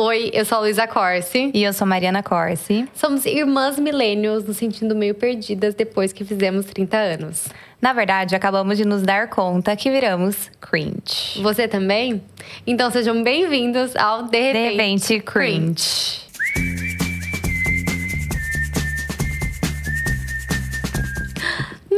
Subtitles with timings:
[0.00, 1.50] Oi, eu sou a Luísa Corsi.
[1.52, 2.86] E eu sou Mariana Corsi.
[2.94, 7.48] Somos irmãs millennials nos sentindo meio perdidas depois que fizemos 30 anos.
[7.82, 11.42] Na verdade, acabamos de nos dar conta que viramos cringe.
[11.42, 12.22] Você também?
[12.64, 16.27] Então sejam bem-vindos ao De Repente, De repente cringe.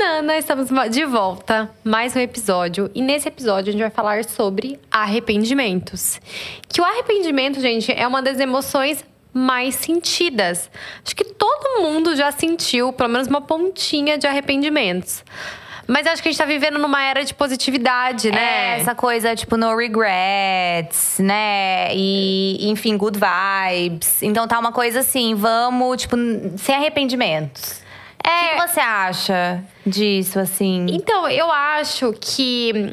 [0.01, 2.91] Nana, estamos de volta, mais um episódio.
[2.95, 6.19] E nesse episódio a gente vai falar sobre arrependimentos.
[6.71, 10.71] Que o arrependimento, gente, é uma das emoções mais sentidas.
[11.05, 15.23] Acho que todo mundo já sentiu pelo menos uma pontinha de arrependimentos.
[15.87, 18.77] Mas acho que a gente tá vivendo numa era de positividade, né?
[18.77, 21.95] É, essa coisa, tipo, no regrets, né?
[21.95, 24.23] E, enfim, good vibes.
[24.23, 26.17] Então tá uma coisa assim, vamos, tipo,
[26.57, 27.90] sem arrependimentos.
[28.25, 28.57] É.
[28.57, 30.87] O que você acha disso, assim?
[30.91, 32.93] Então, eu acho que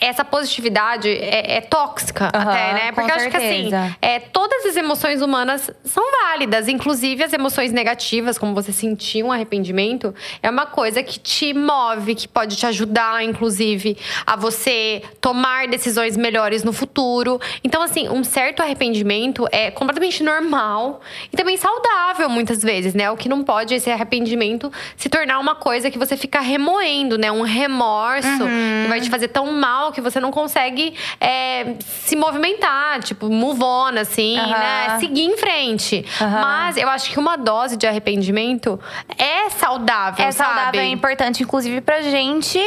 [0.00, 2.92] essa positividade é, é tóxica Aham, até, né?
[2.92, 3.96] Porque eu acho que assim, certeza.
[4.00, 9.30] é, todas as emoções humanas são válidas, inclusive as emoções negativas, como você sentir um
[9.30, 15.68] arrependimento, é uma coisa que te move, que pode te ajudar, inclusive, a você tomar
[15.68, 17.40] decisões melhores no futuro.
[17.62, 21.00] Então, assim, um certo arrependimento é completamente normal
[21.32, 23.10] e também saudável, muitas vezes, né?
[23.10, 27.18] O que não pode é esse arrependimento se tornar uma coisa que você fica remoendo,
[27.18, 27.30] né?
[27.30, 28.82] Um remorso Uhum.
[28.82, 33.62] que vai te fazer tão mal que você não consegue é, se movimentar, tipo, move
[33.62, 34.98] on, assim, né?
[34.98, 36.04] Seguir em frente.
[36.20, 38.78] Mas eu acho que uma dose de arrependimento
[39.18, 40.50] é saudável, É sabe?
[40.50, 42.58] saudável, é importante, inclusive, pra gente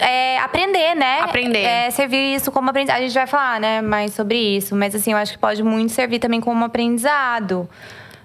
[0.00, 1.20] é, aprender, né?
[1.20, 1.62] Aprender.
[1.62, 2.98] É, servir isso como aprendizado.
[2.98, 4.74] A gente vai falar, né, mais sobre isso.
[4.76, 7.68] Mas, assim, eu acho que pode muito servir também como aprendizado.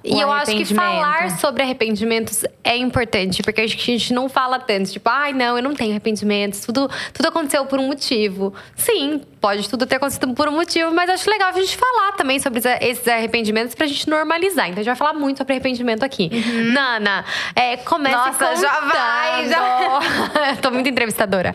[0.03, 4.29] E eu acho que falar sobre arrependimentos é importante, porque acho que a gente não
[4.29, 8.53] fala tanto, tipo, ai, não, eu não tenho arrependimentos, tudo, tudo aconteceu por um motivo.
[8.75, 12.39] Sim, pode tudo ter acontecido por um motivo, mas acho legal a gente falar também
[12.39, 14.67] sobre esses arrependimentos pra gente normalizar.
[14.67, 16.30] Então a gente vai falar muito sobre arrependimento aqui.
[16.73, 18.25] Nana, é, comece Uhum.
[18.25, 18.93] Nossa, já contando.
[18.93, 20.55] vai, já.
[20.61, 21.53] Tô muito entrevistadora.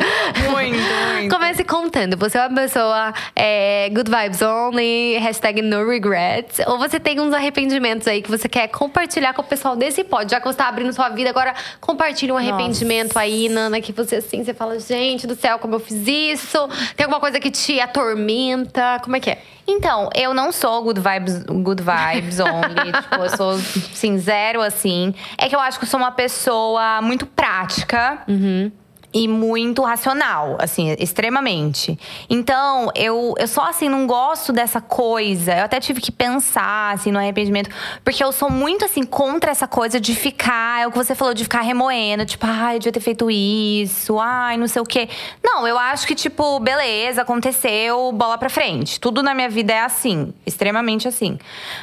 [0.51, 1.35] Muito, muito.
[1.35, 2.17] Comece contando.
[2.17, 6.61] Você é uma pessoa é, good vibes only, hashtag no regrets.
[6.67, 10.31] Ou você tem uns arrependimentos aí que você quer compartilhar com o pessoal desse pod.
[10.31, 14.17] Já que você tá abrindo sua vida, agora compartilha um arrependimento aí, Nana, que você
[14.17, 16.69] assim, você fala, gente do céu, como eu fiz isso?
[16.97, 19.01] Tem alguma coisa que te atormenta?
[19.03, 19.43] Como é que é?
[19.67, 22.93] Então, eu não sou good vibes, good vibes only.
[23.03, 25.15] tipo, eu sou, zero, assim.
[25.39, 28.23] É que eu acho que eu sou uma pessoa muito prática.
[29.15, 31.99] E muito racional, assim, extremamente.
[32.31, 35.53] Então, eu, eu só, assim, não gosto dessa coisa.
[35.55, 37.69] Eu até tive que pensar, assim, no arrependimento.
[38.03, 40.83] Porque eu sou muito, assim, contra essa coisa de ficar…
[40.83, 42.25] É o que você falou, de ficar remoendo.
[42.25, 44.19] Tipo, ai, eu devia ter feito isso.
[44.19, 45.11] Ai, não sei o quê.
[45.45, 48.99] Não, eu acho que, tipo, beleza, aconteceu, bola pra frente.
[48.99, 51.39] Tudo na minha vida é assim, extremamente assim.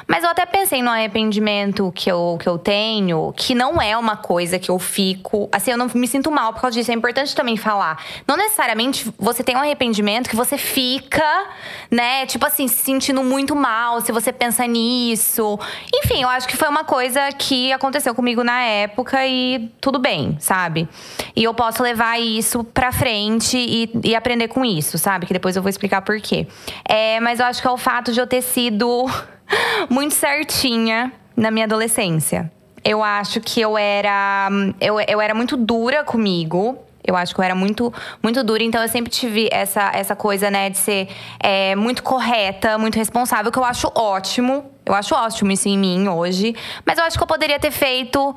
[0.07, 4.17] Mas eu até pensei no arrependimento que eu, que eu tenho, que não é uma
[4.17, 5.47] coisa que eu fico.
[5.51, 6.89] Assim, eu não me sinto mal por causa disso.
[6.89, 8.03] É importante também falar.
[8.27, 11.47] Não necessariamente você tem um arrependimento que você fica,
[11.91, 15.59] né, tipo assim, se sentindo muito mal se você pensa nisso.
[15.93, 20.37] Enfim, eu acho que foi uma coisa que aconteceu comigo na época e tudo bem,
[20.39, 20.87] sabe?
[21.35, 25.25] E eu posso levar isso pra frente e, e aprender com isso, sabe?
[25.25, 26.47] Que depois eu vou explicar por quê.
[26.87, 29.05] É, mas eu acho que é o fato de eu ter sido
[29.89, 32.51] muito certinha na minha adolescência.
[32.83, 34.49] Eu acho que eu era.
[34.79, 36.77] Eu, eu era muito dura comigo.
[37.05, 40.51] Eu acho que eu era muito, muito dura, então eu sempre tive essa, essa coisa,
[40.51, 41.07] né, de ser
[41.39, 44.71] é, muito correta, muito responsável, que eu acho ótimo.
[44.85, 46.55] Eu acho ótimo isso em mim hoje.
[46.85, 48.35] Mas eu acho que eu poderia ter feito,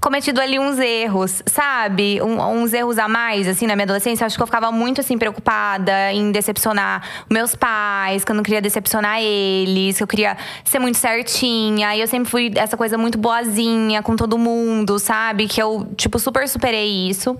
[0.00, 2.20] cometido ali uns erros, sabe?
[2.20, 4.22] Um- uns erros a mais, assim, na minha adolescência.
[4.22, 8.42] Eu acho que eu ficava muito, assim, preocupada em decepcionar meus pais, que eu não
[8.42, 11.96] queria decepcionar eles, que eu queria ser muito certinha.
[11.96, 15.48] E eu sempre fui essa coisa muito boazinha com todo mundo, sabe?
[15.48, 17.34] Que eu, tipo, super superei isso.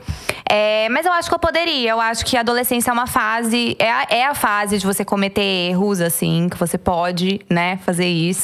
[0.48, 1.90] É, mas eu acho que eu poderia.
[1.90, 3.76] Eu acho que a adolescência é uma fase.
[3.78, 8.06] É a, é a fase de você cometer erros, assim, que você pode, né, fazer
[8.08, 8.43] isso.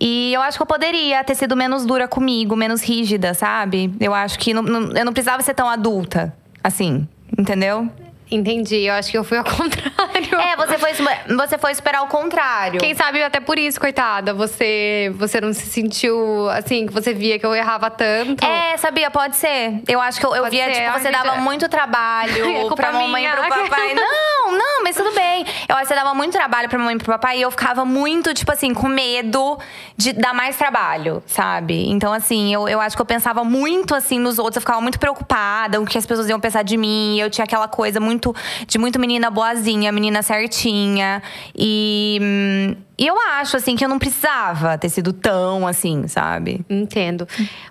[0.00, 3.92] E eu acho que eu poderia ter sido menos dura comigo, menos rígida, sabe?
[4.00, 7.06] Eu acho que não- não- eu não precisava ser tão adulta, assim,
[7.38, 7.88] entendeu?
[8.30, 8.76] Entendi.
[8.84, 10.40] Eu acho que eu fui ao contrário.
[10.40, 10.92] É, você foi,
[11.36, 12.78] você foi esperar o contrário.
[12.80, 17.38] Quem sabe até por isso, coitada, você, você não se sentiu assim, que você via
[17.38, 18.44] que eu errava tanto.
[18.44, 19.80] É, sabia, pode ser.
[19.88, 20.72] Eu acho que eu, eu Pode via, ser.
[20.72, 23.36] tipo, Ai, você gente, dava é- muito É trabalho culpa pra mamãe e minha.
[23.36, 23.94] pro papai.
[24.40, 25.44] Não, não, mas tudo bem.
[25.68, 27.84] Eu acho que você dava muito trabalho pra mamãe e pro papai e eu ficava
[27.84, 29.58] muito, tipo assim, com medo
[29.96, 31.88] de dar mais trabalho, sabe?
[31.88, 34.98] Então, assim, eu, eu acho que eu pensava muito assim nos outros, eu ficava muito
[34.98, 37.18] preocupada com o que as pessoas iam pensar de mim.
[37.20, 38.34] Eu tinha aquela coisa muito muito
[38.66, 41.22] de muito menina boazinha, menina certinha.
[41.56, 46.60] E, e eu acho, assim, que eu não precisava ter sido tão assim, sabe?
[46.68, 47.26] Entendo.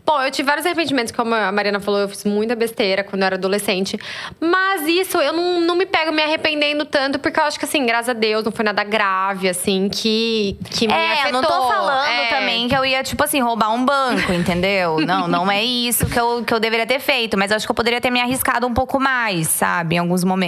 [0.05, 3.25] Bom, eu tive vários arrependimentos, como a Mariana falou, eu fiz muita besteira quando eu
[3.27, 3.97] era adolescente.
[4.39, 7.85] Mas isso, eu não, não me pego me arrependendo tanto, porque eu acho que, assim,
[7.85, 11.27] graças a Deus, não foi nada grave, assim, que, que me é, afetou.
[11.27, 12.29] eu não tô falando É.
[12.29, 14.99] também que eu ia, tipo assim, roubar um banco, entendeu?
[15.05, 17.37] não, não é isso que eu, que eu deveria ter feito.
[17.37, 19.95] Mas eu acho que eu poderia ter me arriscado um pouco mais, sabe?
[19.95, 20.38] Em alguns momentos.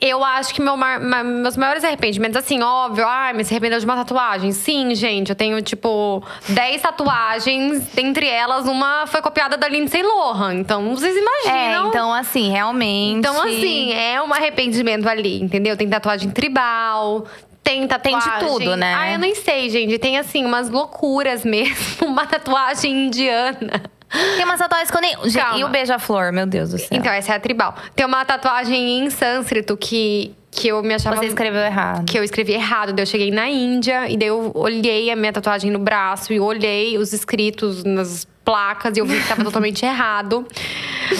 [0.00, 3.84] Eu acho que meu mar- meus maiores arrependimentos, assim, óbvio, ai, me se arrependeu de
[3.84, 4.50] uma tatuagem.
[4.50, 10.54] Sim, gente, eu tenho, tipo, 10 tatuagens, dentre elas, uma foi copiada da Lindsay Lohan.
[10.54, 11.88] Então, vocês É, imaginam.
[11.88, 13.18] então assim, realmente.
[13.20, 15.76] Então, assim, é um arrependimento ali, entendeu?
[15.76, 17.24] Tem tatuagem tribal.
[17.62, 18.32] Tem tatuagem.
[18.40, 18.94] tudo, né?
[18.96, 19.98] Ah, eu nem sei, gente.
[19.98, 22.06] Tem, assim, umas loucuras mesmo.
[22.06, 23.82] Uma tatuagem indiana.
[24.10, 25.16] Tem umas tatuagens que eu nem.
[25.32, 25.58] Calma.
[25.58, 26.88] E o beija-flor, meu Deus do céu.
[26.92, 27.74] Então, essa é a tribal.
[27.94, 31.16] Tem uma tatuagem em sânscrito que, que eu me achava.
[31.16, 32.04] Você escreveu errado.
[32.06, 32.92] que eu escrevi errado.
[32.92, 36.40] Daí eu cheguei na Índia e daí eu olhei a minha tatuagem no braço e
[36.40, 40.46] olhei os escritos nas placas e eu vi que tava totalmente errado.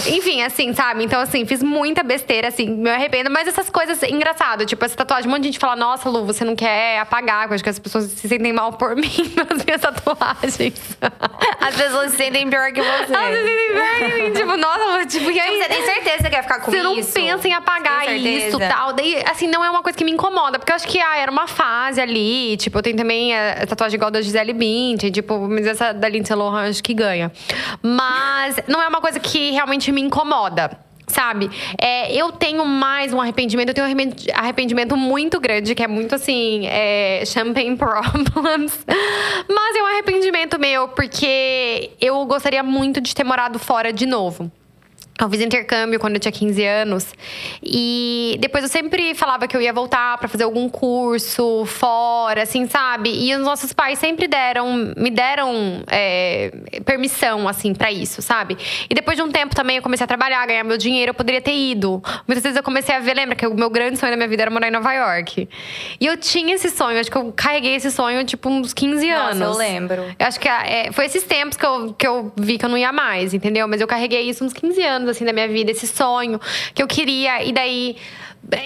[0.09, 1.05] Enfim, assim, sabe?
[1.05, 3.31] Então, assim, fiz muita besteira, assim, me arrependo.
[3.31, 4.65] Mas essas coisas, engraçado.
[4.67, 7.49] Tipo, essa tatuagem, um monte de gente fala, nossa, Lu, você não quer apagar.
[7.49, 10.75] Eu acho que as pessoas se sentem mal por mim nas minhas tatuagens.
[11.61, 13.13] As pessoas se sentem pior que você.
[13.13, 14.33] Elas se sentem pior que mim.
[14.33, 15.63] Tipo, nossa, tipo, e aí…
[15.63, 17.13] Você tem certeza que você quer ficar com Você não isso?
[17.13, 18.93] pensa em apagar isso tal.
[18.93, 20.59] Daí, assim, não é uma coisa que me incomoda.
[20.59, 22.57] Porque eu acho que, ah, era uma fase ali.
[22.57, 25.11] Tipo, eu tenho também a, a tatuagem igual da Gisele Bündchen.
[25.11, 27.31] Tipo, mas essa da Lindsay Lohan acho que ganha.
[27.83, 30.79] Mas não é uma coisa que realmente me incomoda.
[31.09, 31.49] Sabe?
[31.81, 33.69] É, eu tenho mais um arrependimento.
[33.69, 38.85] Eu tenho um arrependi- arrependimento muito grande, que é muito assim, é, champagne problems.
[39.49, 44.51] Mas é um arrependimento meu, porque eu gostaria muito de ter morado fora de novo.
[45.19, 47.15] Eu fiz intercâmbio quando eu tinha 15 anos.
[47.63, 52.67] E depois eu sempre falava que eu ia voltar pra fazer algum curso fora, assim,
[52.67, 53.11] sabe?
[53.11, 56.53] E os nossos pais sempre deram, me deram é,
[56.85, 58.59] permissão, assim, pra isso, sabe?
[58.91, 61.41] E depois de um tempo também eu comecei a trabalhar, ganhar meu dinheiro, eu poderia
[61.41, 62.03] ter ido.
[62.27, 64.43] Muitas vezes eu comecei a ver, lembra que o meu grande sonho da minha vida
[64.43, 65.49] era morar em Nova York.
[65.99, 69.31] E eu tinha esse sonho, acho que eu carreguei esse sonho, tipo, uns 15 Nossa,
[69.31, 69.41] anos.
[69.41, 70.05] eu lembro.
[70.19, 72.77] Eu acho que é, foi esses tempos que eu, que eu vi que eu não
[72.77, 73.67] ia mais, entendeu?
[73.67, 76.41] Mas eu carreguei isso uns 15 anos, assim, da minha vida, esse sonho
[76.75, 77.43] que eu queria.
[77.45, 77.97] E daí.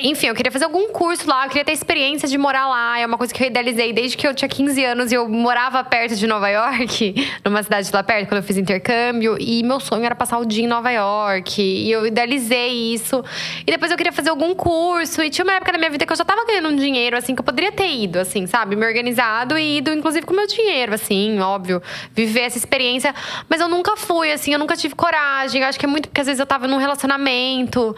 [0.02, 2.98] Enfim, eu queria fazer algum curso lá, eu queria ter experiência de morar lá.
[2.98, 5.82] É uma coisa que eu idealizei desde que eu tinha 15 anos e eu morava
[5.82, 9.36] perto de Nova York, numa cidade lá perto, quando eu fiz intercâmbio.
[9.40, 11.62] E meu sonho era passar o dia em Nova York.
[11.62, 13.24] E eu idealizei isso.
[13.66, 15.22] E depois eu queria fazer algum curso.
[15.22, 17.34] E tinha uma época da minha vida que eu já tava ganhando um dinheiro, assim,
[17.34, 18.76] que eu poderia ter ido, assim, sabe?
[18.76, 21.80] Me organizado e ido, inclusive, com meu dinheiro, assim, óbvio.
[22.14, 23.14] Viver essa experiência.
[23.48, 25.62] Mas eu nunca fui, assim, eu nunca tive coragem.
[25.62, 27.96] Eu acho que é muito porque às vezes eu tava num relacionamento.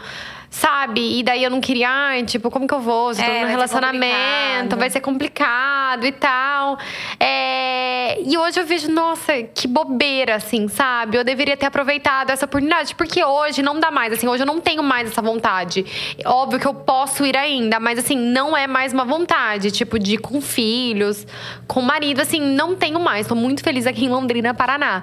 [0.55, 1.17] Sabe?
[1.19, 3.11] E daí eu não queria, ai, tipo, como que eu vou?
[3.11, 6.77] Se eu tô É, num relacionamento, vai ser complicado e tal.
[7.19, 11.17] É, E hoje eu vejo, nossa, que bobeira, assim, sabe?
[11.17, 14.61] Eu deveria ter aproveitado essa oportunidade, porque hoje não dá mais, assim, hoje eu não
[14.61, 15.83] tenho mais essa vontade.
[16.23, 20.13] Óbvio que eu posso ir ainda, mas assim, não é mais uma vontade, tipo, de
[20.13, 21.25] ir com filhos,
[21.67, 23.25] com marido, assim, não tenho mais.
[23.25, 25.01] Tô muito feliz aqui em Londrina, Paraná.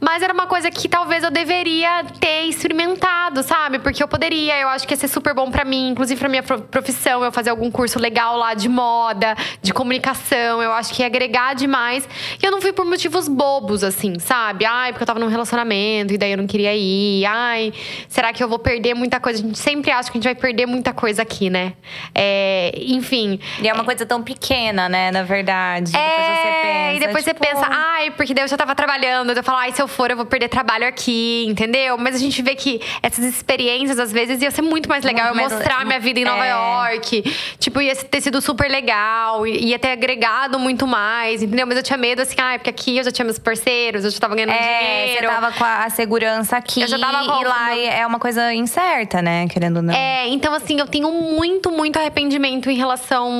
[0.00, 3.80] Mas era uma coisa que talvez eu deveria ter experimentado, sabe?
[3.80, 6.42] Porque eu poderia, eu acho que ia ser super bom pra mim, inclusive pra minha
[6.42, 11.02] pro- profissão, eu fazer algum curso legal lá de moda, de comunicação, eu acho que
[11.02, 12.08] ia agregar demais.
[12.42, 14.64] E eu não fui por motivos bobos, assim, sabe?
[14.64, 17.24] Ai, porque eu tava num relacionamento e daí eu não queria ir.
[17.26, 17.72] Ai,
[18.08, 19.38] será que eu vou perder muita coisa?
[19.42, 21.72] A gente sempre acha que a gente vai perder muita coisa aqui, né?
[22.14, 23.38] É, enfim.
[23.62, 25.92] E é uma coisa tão pequena, né, na verdade.
[25.92, 26.96] depois você É, pensa.
[26.96, 29.30] e depois tipo, você pensa, ai, porque daí eu já tava trabalhando.
[29.32, 31.96] Eu falo, ai, se eu for, eu vou perder trabalho aqui, entendeu?
[31.98, 35.34] Mas a gente vê que essas experiências, às vezes, ia ser muito mais legal.
[35.34, 36.50] Muito eu mostrar minha vida em Nova é.
[36.50, 37.22] York.
[37.58, 39.46] Tipo, ia ter sido super legal.
[39.46, 41.66] Ia ter agregado muito mais, entendeu?
[41.66, 44.18] Mas eu tinha medo, assim, ai, porque aqui eu já tinha meus parceiros, eu já
[44.18, 45.26] tava ganhando É, dinheiro.
[45.28, 46.82] você tava com a a segurança aqui.
[46.82, 49.48] Eu já tava com- E lá é uma coisa incerta, né?
[49.48, 49.92] Querendo ou não.
[49.94, 53.30] É, então assim, eu tenho muito, muito arrependimento em relação,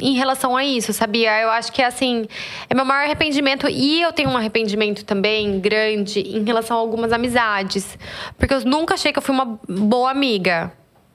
[0.00, 1.40] em relação a isso, sabia?
[1.40, 2.26] Eu acho que assim,
[2.70, 7.12] é meu maior arrependimento e eu tenho um arrependimento também grande em relação a algumas
[7.12, 7.98] amizades,
[8.38, 10.72] porque eu nunca achei que eu fui uma boa amiga.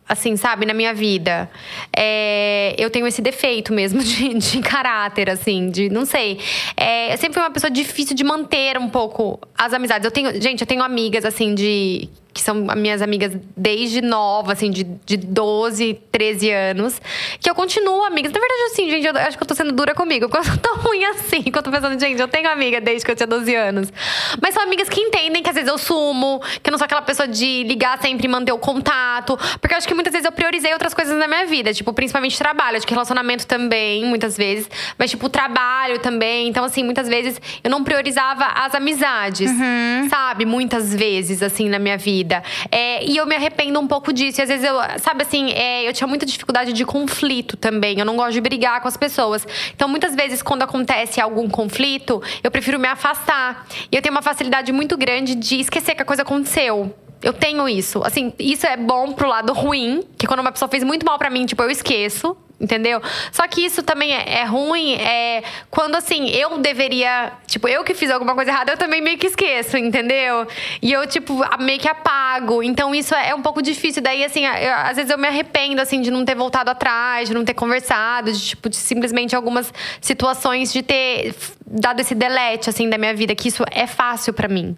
[0.08, 1.50] Assim, sabe, na minha vida.
[1.96, 6.40] É, eu tenho esse defeito mesmo de, de caráter, assim, de não sei.
[6.76, 10.06] É, eu sempre fui uma pessoa difícil de manter um pouco as amizades.
[10.06, 14.72] Eu tenho, gente, eu tenho amigas, assim, de que são minhas amigas desde nova, assim,
[14.72, 17.00] de, de 12, 13 anos,
[17.40, 18.32] que eu continuo amigas.
[18.32, 20.58] Na verdade, assim, gente, eu acho que eu tô sendo dura comigo, porque eu sou
[20.58, 23.28] tão ruim assim, que eu tô pensando, gente, eu tenho amiga desde que eu tinha
[23.28, 23.94] 12 anos.
[24.42, 27.04] Mas são amigas que entendem que às vezes eu sumo, que eu não sou aquela
[27.04, 29.38] pessoa de ligar sempre e manter o contato.
[29.62, 32.38] Porque eu acho que muitas vezes eu priorizei outras coisas na minha vida, tipo, principalmente
[32.38, 36.48] trabalho, acho que relacionamento também, muitas vezes, mas tipo, trabalho também.
[36.48, 40.10] Então, assim, muitas vezes eu não priorizava as amizades, uhum.
[40.10, 40.46] sabe?
[40.46, 42.42] Muitas vezes, assim, na minha vida vida.
[42.72, 44.40] É, e eu me arrependo um pouco disso.
[44.40, 48.00] E às vezes eu, sabe assim, é, eu tinha muita dificuldade de conflito também.
[48.00, 49.46] Eu não gosto de brigar com as pessoas.
[49.76, 53.68] Então, muitas vezes, quando acontece algum conflito, eu prefiro me afastar.
[53.92, 56.96] E eu tenho uma facilidade muito grande de esquecer que a coisa aconteceu.
[57.22, 58.02] Eu tenho isso.
[58.04, 61.30] Assim, isso é bom pro lado ruim, que quando uma pessoa fez muito mal para
[61.30, 63.02] mim, tipo, eu esqueço entendeu?
[63.32, 67.94] Só que isso também é, é, ruim é quando assim, eu deveria, tipo, eu que
[67.94, 70.48] fiz alguma coisa errada, eu também meio que esqueço, entendeu?
[70.82, 72.64] E eu tipo meio que apago.
[72.64, 74.02] Então isso é um pouco difícil.
[74.02, 77.36] Daí assim, eu, às vezes eu me arrependo assim de não ter voltado atrás, de
[77.36, 82.90] não ter conversado, de tipo de simplesmente algumas situações de ter dado esse delete assim
[82.90, 84.78] da minha vida, que isso é fácil para mim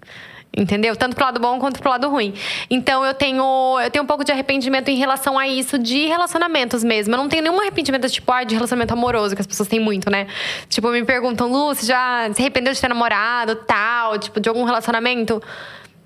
[0.56, 0.96] entendeu?
[0.96, 2.34] Tanto pro lado bom quanto pro lado ruim.
[2.70, 6.84] Então eu tenho, eu tenho um pouco de arrependimento em relação a isso de relacionamentos
[6.84, 7.14] mesmo.
[7.14, 10.10] Eu não tenho nenhum arrependimento tipo, ah, de relacionamento amoroso, que as pessoas têm muito,
[10.10, 10.28] né?
[10.70, 14.64] Tipo, me perguntam, Lu, você já se arrependeu de ter namorado, tal, tipo, de algum
[14.64, 15.42] relacionamento?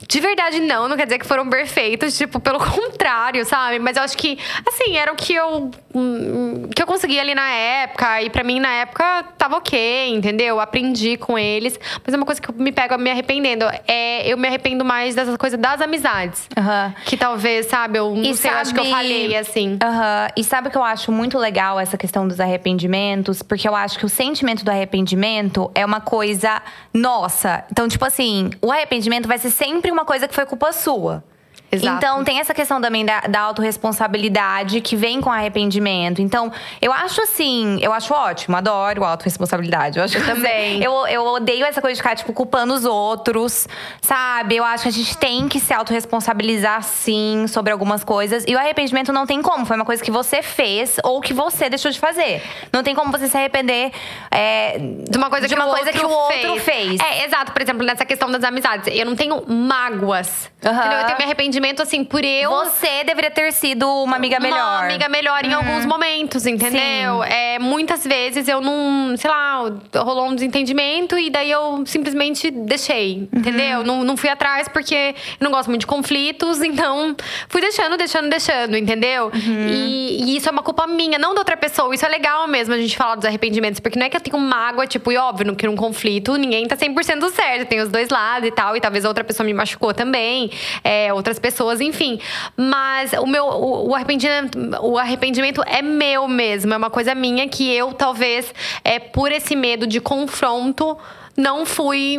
[0.08, 0.88] De verdade, não.
[0.88, 2.18] Não quer dizer que foram perfeitos.
[2.18, 3.80] Tipo, pelo contrário, sabe?
[3.80, 4.38] Mas eu acho que,
[4.68, 5.72] assim, era o que eu.
[5.94, 8.22] Hum, que eu consegui ali na época.
[8.22, 10.60] E para mim, na época, tava ok, entendeu?
[10.60, 11.80] Aprendi com eles.
[12.06, 13.66] Mas é uma coisa que eu me pego me arrependendo.
[13.88, 16.48] É, eu me arrependo mais dessas coisas das amizades.
[16.58, 16.94] Uhum.
[17.06, 19.74] Que talvez, sabe, eu não e sei, sabe, acho que eu falei assim.
[19.74, 20.28] Uhum.
[20.36, 23.42] E sabe que eu acho muito legal essa questão dos arrependimentos?
[23.42, 26.62] Porque eu acho que o sentimento do arrependimento é uma coisa
[26.94, 27.64] nossa.
[27.72, 31.24] Então, tipo assim, o arrependimento vai ser sempre uma coisa que foi culpa sua.
[31.72, 31.98] Exato.
[31.98, 36.22] Então tem essa questão também da, da autorresponsabilidade que vem com arrependimento.
[36.22, 40.00] Então, eu acho assim, eu acho ótimo, adoro autorresponsabilidade.
[40.00, 40.80] Eu acho também.
[40.90, 43.68] Eu, eu odeio essa coisa de ficar, tipo, culpando os outros,
[44.02, 44.56] sabe?
[44.56, 48.44] Eu acho que a gente tem que se autorresponsabilizar sim sobre algumas coisas.
[48.48, 49.66] E o arrependimento não tem como.
[49.66, 52.42] Foi uma coisa que você fez ou que você deixou de fazer.
[52.72, 53.92] Não tem como você se arrepender
[54.32, 56.64] é, de uma coisa, de que, uma o coisa que o outro fez.
[56.64, 57.02] fez.
[57.02, 57.52] É, exato.
[57.52, 58.88] Por exemplo, nessa questão das amizades.
[58.96, 60.50] Eu não tenho mágoas.
[60.64, 60.72] Uhum.
[60.72, 62.50] Eu tenho me arrependimento arrependimento, assim, por eu.
[62.50, 64.58] Você deveria ter sido uma amiga melhor.
[64.58, 65.58] Uma amiga melhor em uhum.
[65.58, 67.24] alguns momentos, entendeu?
[67.24, 67.30] Sim.
[67.30, 69.66] É, muitas vezes eu não, sei lá,
[69.98, 73.40] rolou um desentendimento e daí eu simplesmente deixei, uhum.
[73.40, 73.84] entendeu?
[73.84, 74.96] Não, não fui atrás porque
[75.40, 77.16] eu não gosto muito de conflitos, então
[77.48, 79.26] fui deixando, deixando, deixando, entendeu?
[79.26, 79.68] Uhum.
[79.68, 81.94] E, e, isso é uma culpa minha, não da outra pessoa.
[81.94, 84.38] Isso é legal mesmo a gente falar dos arrependimentos, porque não é que eu tenho
[84.38, 88.48] mágoa, tipo, e óbvio, que num conflito ninguém tá 100% certo, tem os dois lados
[88.48, 90.52] e tal, e talvez outra pessoa me machucou também,
[90.84, 91.49] é, outras pessoas,
[91.82, 92.20] enfim.
[92.56, 97.48] Mas o meu o, o, arrependimento, o arrependimento é meu mesmo, é uma coisa minha
[97.48, 98.54] que eu talvez
[98.84, 100.98] é por esse medo de confronto
[101.40, 102.18] não fui,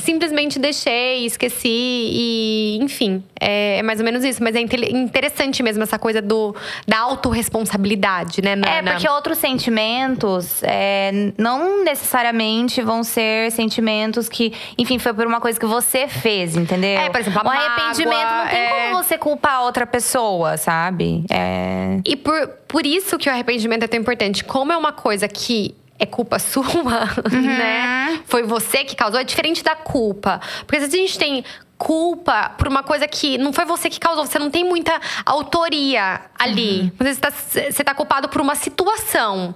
[0.00, 4.42] simplesmente deixei, esqueci e, enfim, é, é, mais ou menos isso.
[4.42, 6.54] Mas é interessante mesmo essa coisa do,
[6.86, 8.74] da autorresponsabilidade, né, Nana?
[8.74, 15.40] É, porque outros sentimentos é, não necessariamente vão ser sentimentos que, enfim, foi por uma
[15.40, 16.98] coisa que você fez, entendeu?
[16.98, 18.68] É, por exemplo, a O arrependimento não tem é...
[18.68, 21.24] como você culpar outra pessoa, sabe?
[21.30, 22.00] É...
[22.04, 24.44] E por, por isso que o arrependimento é tão importante.
[24.44, 27.40] Como é uma coisa que é culpa sua, uhum.
[27.40, 28.22] né?
[28.26, 29.20] Foi você que causou.
[29.20, 30.40] É diferente da culpa.
[30.66, 31.44] Porque às vezes a gente tem
[31.76, 36.20] culpa por uma coisa que não foi você que causou, você não tem muita autoria
[36.38, 36.80] ali.
[36.80, 36.92] Uhum.
[36.98, 39.54] Às vezes você tá, você tá culpado por uma situação.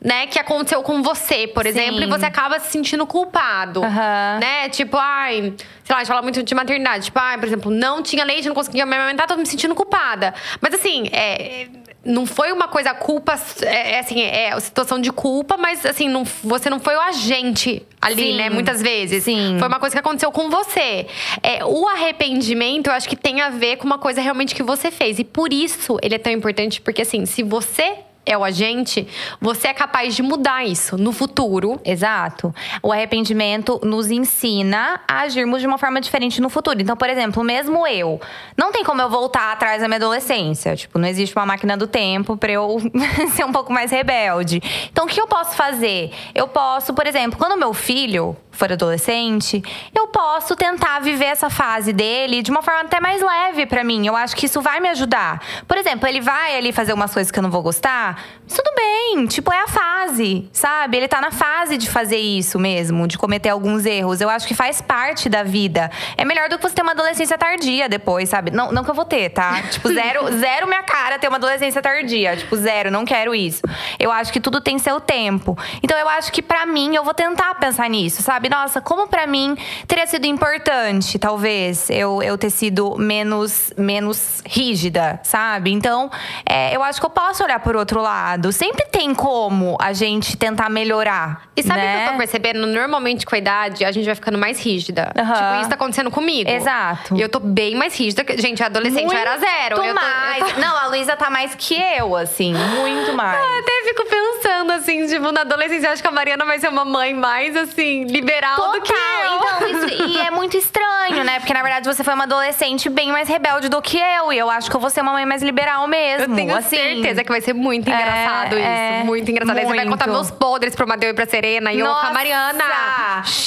[0.00, 1.70] Né, que aconteceu com você, por Sim.
[1.70, 3.80] exemplo, e você acaba se sentindo culpado.
[3.80, 4.38] Uhum.
[4.38, 4.68] Né?
[4.68, 7.06] Tipo, ai, sei lá, a gente fala muito de maternidade.
[7.06, 10.32] Tipo, ai, por exemplo, não tinha leite, não conseguia me amamentar, tô me sentindo culpada.
[10.60, 11.66] Mas assim, é,
[12.08, 16.24] não foi uma coisa culpa, é, é, assim, é situação de culpa, mas assim, não,
[16.42, 18.36] você não foi o agente ali, Sim.
[18.36, 18.48] né?
[18.48, 19.24] Muitas vezes.
[19.24, 19.56] Sim.
[19.58, 21.06] Foi uma coisa que aconteceu com você.
[21.42, 24.90] É, o arrependimento, eu acho que tem a ver com uma coisa realmente que você
[24.90, 25.18] fez.
[25.18, 27.98] E por isso ele é tão importante, porque assim, se você
[28.28, 29.08] é o agente,
[29.40, 31.80] você é capaz de mudar isso no futuro.
[31.84, 32.54] Exato.
[32.82, 36.80] O arrependimento nos ensina a agirmos de uma forma diferente no futuro.
[36.80, 38.20] Então, por exemplo, mesmo eu,
[38.56, 40.76] não tem como eu voltar atrás da minha adolescência.
[40.76, 42.76] Tipo, não existe uma máquina do tempo para eu
[43.34, 44.60] ser um pouco mais rebelde.
[44.92, 46.12] Então, o que eu posso fazer?
[46.34, 49.62] Eu posso, por exemplo, quando meu filho for adolescente,
[49.94, 54.06] eu posso tentar viver essa fase dele de uma forma até mais leve para mim.
[54.06, 55.40] Eu acho que isso vai me ajudar.
[55.66, 59.26] Por exemplo, ele vai ali fazer umas coisas que eu não vou gostar, tudo bem,
[59.26, 60.96] tipo, é a fase, sabe?
[60.96, 64.20] Ele tá na fase de fazer isso mesmo, de cometer alguns erros.
[64.20, 65.90] Eu acho que faz parte da vida.
[66.16, 68.50] É melhor do que você ter uma adolescência tardia depois, sabe?
[68.50, 69.62] Não, não que eu vou ter, tá?
[69.70, 72.36] Tipo, zero, zero minha cara ter uma adolescência tardia.
[72.36, 73.62] Tipo, zero, não quero isso.
[73.98, 75.56] Eu acho que tudo tem seu tempo.
[75.82, 78.47] Então eu acho que para mim, eu vou tentar pensar nisso, sabe?
[78.48, 85.20] Nossa, como para mim teria sido importante, talvez, eu, eu ter sido menos, menos rígida,
[85.22, 85.70] sabe?
[85.72, 86.10] Então,
[86.48, 88.52] é, eu acho que eu posso olhar por outro lado.
[88.52, 91.42] Sempre tem como a gente tentar melhorar.
[91.56, 91.96] E sabe o né?
[92.04, 92.66] que eu tô percebendo?
[92.66, 95.12] Normalmente, com a idade, a gente vai ficando mais rígida.
[95.16, 95.34] Aham.
[95.34, 96.48] Tipo, isso tá acontecendo comigo.
[96.50, 97.16] Exato.
[97.16, 98.24] E eu tô bem mais rígida.
[98.24, 99.76] que- Gente, a adolescente eu era zero.
[99.76, 100.52] Muito Eu tô- eu mais.
[100.54, 102.54] tô- Não, a Luísa tá mais que eu, assim.
[102.54, 103.36] Muito mais.
[103.38, 106.68] Eu até fico pensando, assim, tipo, na adolescência, eu acho que a Mariana vai ser
[106.68, 108.98] uma mãe mais, assim, liberal do que eu.
[109.36, 111.38] Então, isso, e é muito estranho, né?
[111.38, 114.32] Porque na verdade você foi uma adolescente bem mais rebelde do que eu.
[114.32, 116.32] E eu acho que eu vou ser uma mãe mais liberal mesmo.
[116.32, 116.76] Eu tenho assim.
[116.76, 118.66] certeza que vai ser muito É, engraçado isso.
[118.66, 119.56] é, muito engraçado.
[119.58, 119.90] Aí você vai muito.
[119.90, 122.12] contar meus podres pro Madeu e pra Serena e eu com a Nossa!
[122.12, 122.64] Mariana.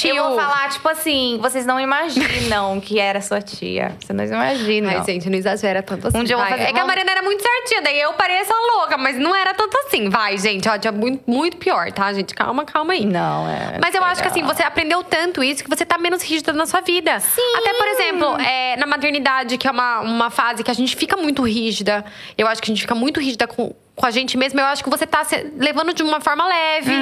[0.04, 3.94] Eu vou falar, tipo assim, vocês não imaginam que era sua tia.
[4.00, 4.90] Vocês não imaginam.
[4.90, 6.18] Ai, gente, não exagera tanto assim.
[6.18, 8.52] Um dia eu vou fazer- É que a Mariana era muito certinha, daí eu pareço
[8.52, 10.08] a louca, mas não era tanto assim.
[10.08, 12.34] Vai, gente, ó, tinha muito, muito pior, tá, gente?
[12.34, 13.04] Calma, calma aí.
[13.04, 13.78] Não, é.
[13.80, 16.66] Mas eu acho que assim, você aprendeu tanto isso que você tá menos rígida na
[16.66, 17.20] sua vida.
[17.20, 17.56] Sim.
[17.56, 21.16] Até, por exemplo, é, na maternidade, que é uma, uma fase que a gente fica
[21.16, 22.04] muito rígida.
[22.36, 24.60] Eu acho que a gente fica muito rígida com, com a gente mesma.
[24.60, 26.92] Eu acho que você tá se levando de uma forma leve.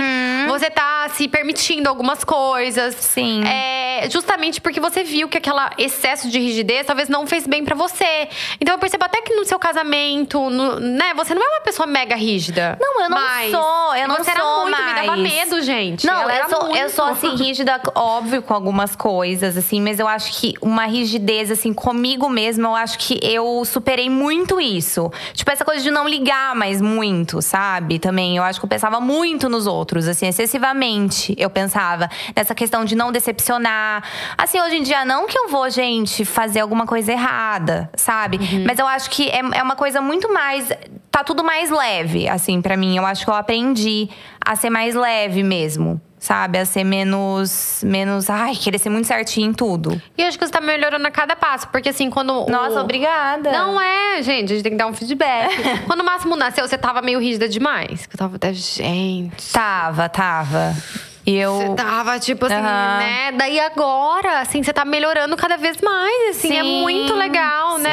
[0.49, 2.95] Você tá se permitindo algumas coisas.
[2.97, 3.43] Sim.
[3.47, 7.75] É, justamente porque você viu que aquele excesso de rigidez talvez não fez bem pra
[7.75, 8.29] você.
[8.61, 11.87] Então eu percebo até que no seu casamento, no- né, você não é uma pessoa
[11.87, 12.77] mega rígida.
[12.79, 15.21] Não, eu não Mas sou, eu não você era sou muito, me dava mais.
[15.23, 16.07] medo, gente.
[16.07, 19.99] Não, Ela eu era sou, eu sou assim, rígida, óbvio, com algumas coisas, assim, mas
[19.99, 25.11] eu acho que uma rigidez, assim, comigo mesma, eu acho que eu superei muito isso.
[25.33, 26.90] Tipo, essa coisa de não ligar mais muito,
[27.43, 27.99] sabe?
[27.99, 28.37] Também.
[28.37, 31.35] Eu acho que eu pensava muito nos outros, assim, excessivamente.
[31.39, 34.03] Eu pensava nessa questão de não decepcionar.
[34.37, 38.39] Assim, hoje em dia, não que eu vou, gente, fazer alguma coisa errada, sabe?
[38.67, 40.69] Mas eu acho que é, é uma coisa muito mais.
[41.11, 42.97] Tá tudo mais leve, assim, pra mim.
[42.97, 44.09] Eu acho que eu aprendi
[44.45, 46.01] a ser mais leve mesmo.
[46.19, 46.59] Sabe?
[46.59, 47.81] A ser menos.
[47.83, 48.29] Menos.
[48.29, 50.01] Ai, querer ser muito certinho em tudo.
[50.19, 51.67] E acho que você tá melhorando a cada passo.
[51.69, 52.45] Porque assim, quando.
[52.45, 53.51] o- Nossa, obrigada.
[53.51, 55.51] Não é, gente, a gente tem que dar um feedback.
[55.87, 58.05] quando o Máximo nasceu, você tava meio rígida demais.
[58.07, 59.51] Que eu tava até, gente.
[59.51, 60.77] Tava, tava.
[61.27, 61.53] E eu.
[61.55, 62.99] Você tava, tipo assim, Aham.
[62.99, 63.33] né?
[63.33, 66.57] Daí agora, assim, você tá melhorando cada vez mais, assim.
[66.57, 67.91] é Sim, muito legal, né?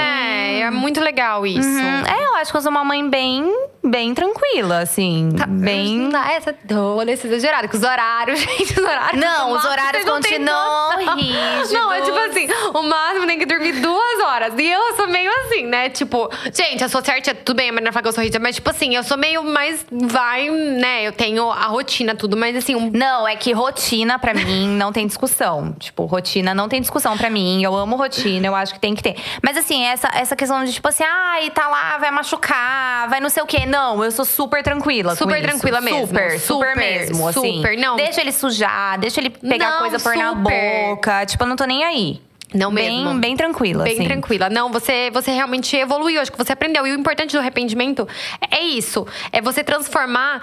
[0.55, 0.61] sim.
[0.63, 1.67] É muito legal isso.
[1.67, 2.03] Uhum.
[2.05, 3.45] É, eu acho que eu sou uma mãe bem,
[3.89, 5.29] bem tranquila, assim.
[5.47, 5.99] bem.
[5.99, 9.21] Não dá essa adolescência exagerada, com os horários, gente, os horários.
[9.21, 11.15] Não, os horários não continuam noção.
[11.15, 11.71] rígidos.
[11.71, 14.53] Não, é tipo assim, o máximo tem que dormir duas horas.
[14.57, 15.89] E eu sou meio assim, né?
[15.89, 18.55] Tipo, gente, eu sou certa, tudo bem, a Marina fala que eu sou rígida, mas
[18.55, 19.85] tipo assim, eu sou meio mais.
[19.91, 21.03] Vai, né?
[21.03, 24.91] Eu tenho a rotina, tudo, mas assim, um Não, é que rotina pra mim não
[24.91, 25.73] tem discussão.
[25.79, 27.63] Tipo, rotina não tem discussão pra mim.
[27.63, 29.15] Eu amo rotina, eu acho que tem que ter.
[29.41, 33.29] Mas assim, essa, essa questão de tipo assim, ai, tá lá, vai machucar, vai não
[33.29, 33.65] sei o quê.
[33.65, 35.11] Não, eu sou super tranquila.
[35.11, 36.07] com Super tranquila mesmo.
[36.07, 37.27] Super, super, Super, mesmo.
[37.27, 37.55] Assim.
[37.57, 37.95] super, não.
[37.95, 41.25] Deixa ele sujar, deixa ele pegar Não, coisa por na boca.
[41.25, 42.21] Tipo, eu não tô nem aí.
[42.53, 43.19] Não bem, mesmo.
[43.19, 43.83] Bem tranquila.
[43.83, 44.05] Bem assim.
[44.05, 44.49] tranquila.
[44.49, 46.87] Não, você, você realmente evoluiu, acho que você aprendeu.
[46.87, 48.07] E o importante do arrependimento
[48.49, 49.05] é isso.
[49.31, 50.41] É você transformar.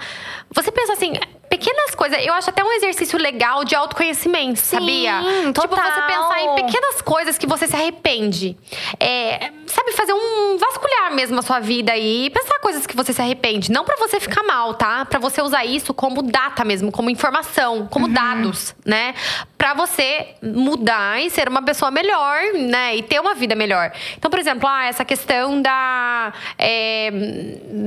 [0.53, 1.13] Você pensa assim,
[1.57, 2.25] pequenas coisas.
[2.25, 5.19] Eu acho até um exercício legal de autoconhecimento, sabia?
[5.53, 6.07] Tipo, você total.
[6.07, 8.57] pensar em pequenas coisas que você se arrepende.
[8.99, 13.21] É, sabe, fazer um vasculhar mesmo a sua vida e pensar coisas que você se
[13.21, 13.71] arrepende.
[13.71, 15.05] Não pra você ficar mal, tá?
[15.05, 17.87] Pra você usar isso como data mesmo, como informação, Uhum.
[17.87, 19.13] como dados, né?
[19.57, 22.95] Pra você mudar e ser uma pessoa melhor, né?
[22.97, 23.91] E ter uma vida melhor.
[24.17, 26.14] Então, por exemplo, ah, essa questão da
[26.57, 27.11] é,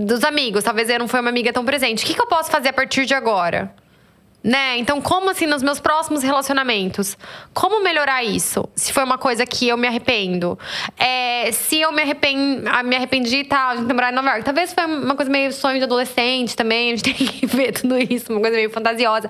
[0.06, 0.64] dos amigos.
[0.64, 2.04] Talvez eu não fui uma amiga tão presente.
[2.04, 3.72] O que, que eu posso fazer a partir de agora?
[4.42, 4.78] Né?
[4.78, 7.18] Então, como assim nos meus próximos relacionamentos?
[7.52, 8.68] Como melhorar isso?
[8.76, 10.56] Se foi uma coisa que eu me arrependo.
[10.96, 14.44] É, se eu me, arrepen ah, me arrependi e tal, de morar em Nova York.
[14.44, 16.92] Talvez foi uma coisa meio sonho de adolescente também.
[16.92, 19.28] A gente tem que ver tudo isso, uma coisa meio fantasiosa.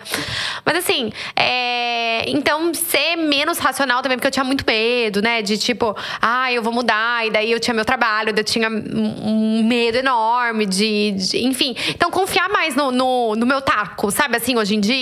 [0.63, 5.41] Mas assim, é, então ser menos racional também, porque eu tinha muito medo, né?
[5.41, 9.65] De tipo, ah, eu vou mudar, e daí eu tinha meu trabalho, eu tinha um
[9.65, 11.13] medo enorme de.
[11.13, 11.75] de- enfim.
[11.89, 14.98] Então, confiar mais no, no, no meu taco, sabe assim, hoje em dia?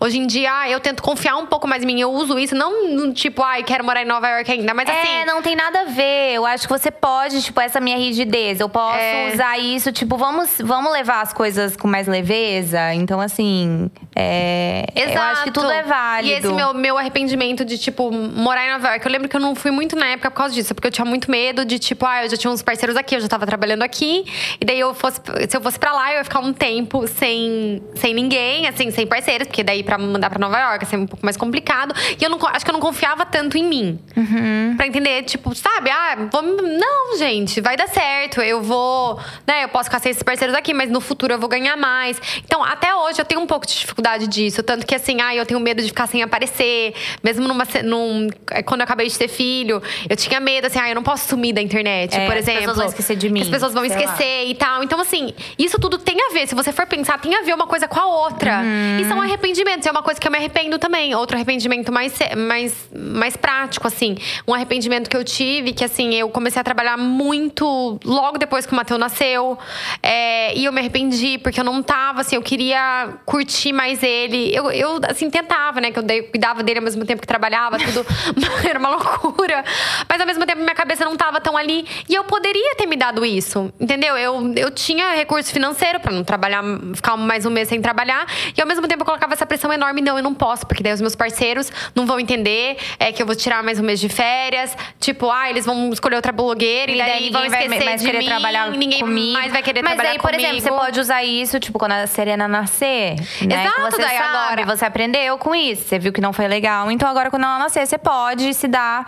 [0.00, 2.00] Hoje em dia, ah, eu tento confiar um pouco mais em mim.
[2.00, 5.14] Eu uso isso, não tipo, ai, quero morar em Nova York ainda, mas assim.
[5.20, 6.32] É, não tem nada a ver.
[6.34, 8.60] Eu acho que você pode, tipo, essa minha rigidez.
[8.60, 9.30] Eu posso É.
[9.34, 12.92] usar isso, tipo, vamos, vamos levar as coisas com mais leveza.
[12.94, 15.14] Então, assim, É, Exato.
[15.16, 16.32] Eu acho que tudo é válido.
[16.32, 19.04] E esse meu, meu arrependimento de, tipo, morar em Nova York.
[19.04, 20.74] Eu lembro que eu não fui muito na época por causa disso.
[20.74, 23.20] Porque eu tinha muito medo de, tipo, ah, eu já tinha uns parceiros aqui, eu
[23.20, 24.24] já tava trabalhando aqui.
[24.58, 25.20] E daí eu fosse.
[25.50, 29.06] Se eu fosse pra lá, eu ia ficar um tempo sem, sem ninguém, assim, sem
[29.44, 31.94] Porque daí pra mandar pra Nova York ia ser um pouco mais complicado.
[32.18, 33.98] E eu não, acho que eu não confiava tanto em mim.
[34.16, 34.74] Uhum.
[34.76, 35.90] Pra entender, tipo, sabe?
[35.90, 38.40] Ah, vou, não, gente, vai dar certo.
[38.40, 39.20] Eu vou.
[39.46, 42.20] Né, eu posso ficar sem esses parceiros aqui, mas no futuro eu vou ganhar mais.
[42.44, 44.62] Então, até hoje eu tenho um pouco de dificuldade disso.
[44.62, 46.94] Tanto que assim, ah, eu tenho medo de ficar sem aparecer.
[47.22, 50.88] Mesmo numa, num, é, quando eu acabei de ter filho, eu tinha medo, assim, ah,
[50.88, 52.60] eu não posso sumir da internet, É, por as exemplo.
[52.60, 54.82] pessoas vão esquecer de mim, As pessoas vão esquecer e tal.
[54.82, 56.46] Então, assim, isso tudo tem a ver.
[56.46, 58.60] Se você for pensar, tem a ver uma coisa com a outra.
[58.60, 58.98] Uhum.
[59.00, 59.86] E são arrependimentos.
[59.86, 61.14] É uma coisa que eu me arrependo também.
[61.14, 64.16] Outro arrependimento mais, mais, mais prático, assim.
[64.46, 68.72] Um arrependimento que eu tive, que assim, eu comecei a trabalhar muito logo depois que
[68.72, 69.58] o Matheus nasceu.
[70.02, 74.54] É, e eu me arrependi, porque eu não tava, assim, eu queria curtir mais ele.
[74.54, 75.90] Eu, eu assim, tentava, né?
[75.90, 78.06] Que eu cuidava dele ao mesmo tempo que trabalhava, tudo.
[78.68, 79.64] Era uma loucura.
[80.08, 81.86] Mas ao mesmo tempo, minha cabeça não tava tão ali.
[82.08, 84.16] E eu poderia ter me dado isso, entendeu?
[84.16, 86.62] Eu, eu tinha recurso financeiro pra não trabalhar,
[86.94, 88.26] ficar mais um mês sem trabalhar.
[88.56, 90.00] E ao mesmo tempo, eu colocava essa pressão enorme.
[90.00, 93.26] Não, eu não posso, porque daí os meus parceiros não vão entender é, que eu
[93.26, 94.76] vou tirar mais um mês de férias.
[95.00, 98.06] Tipo, ah, eles vão escolher outra blogueira e, daí, vão ninguém vai esquecer mais de
[98.06, 99.32] querer mim, trabalhar ninguém comigo.
[99.32, 100.42] mais vai querer Mas trabalhar aí, por comigo.
[100.48, 103.16] exemplo, você pode usar isso, tipo, quando a Serena nascer.
[103.42, 103.64] Né?
[103.64, 105.82] Exato, que você daí sabe, agora- você aprendeu com isso.
[105.88, 106.90] Você viu que não foi legal.
[106.90, 109.06] Então agora, quando ela nascer, você pode se dar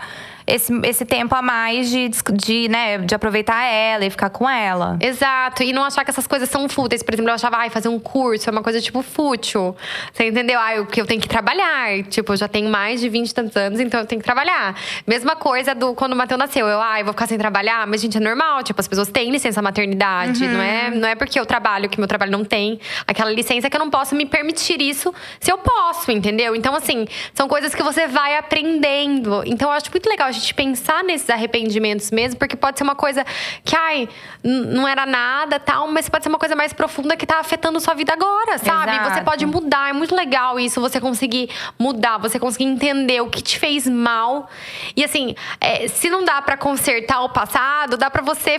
[0.49, 4.97] esse, esse tempo a mais de, de, né, de aproveitar ela e ficar com ela.
[4.99, 7.03] Exato, e não achar que essas coisas são fúteis.
[7.03, 9.75] Por exemplo, eu achava, ai, fazer um curso é uma coisa, tipo, fútil.
[10.13, 10.59] Você entendeu?
[10.59, 12.03] Ai, porque eu tenho que trabalhar.
[12.09, 14.75] Tipo, eu já tenho mais de 20 e tantos anos, então eu tenho que trabalhar.
[15.05, 16.67] Mesma coisa do quando o Matheus nasceu.
[16.67, 17.85] Eu, ai, vou ficar sem trabalhar.
[17.87, 18.63] Mas, gente, é normal.
[18.63, 20.47] Tipo, as pessoas têm licença maternidade.
[20.47, 23.75] Não, é, não é porque eu trabalho que meu trabalho não tem aquela licença que
[23.75, 26.55] eu não posso me permitir isso se eu posso, entendeu?
[26.55, 29.43] Então, assim, são coisas que você vai aprendendo.
[29.45, 32.95] Então, eu acho muito legal a gente pensar nesses arrependimentos mesmo, porque pode ser uma
[32.95, 33.25] coisa
[33.63, 34.09] que, ai,
[34.43, 37.93] não era nada tal, mas pode ser uma coisa mais profunda que tá afetando sua
[37.93, 38.91] vida agora, sabe?
[38.91, 39.13] Exato.
[39.13, 39.89] Você pode mudar.
[39.89, 44.49] É muito legal isso, você conseguir mudar, você conseguir entender o que te fez mal.
[44.95, 48.57] E assim, é, se não dá pra consertar o passado, dá pra você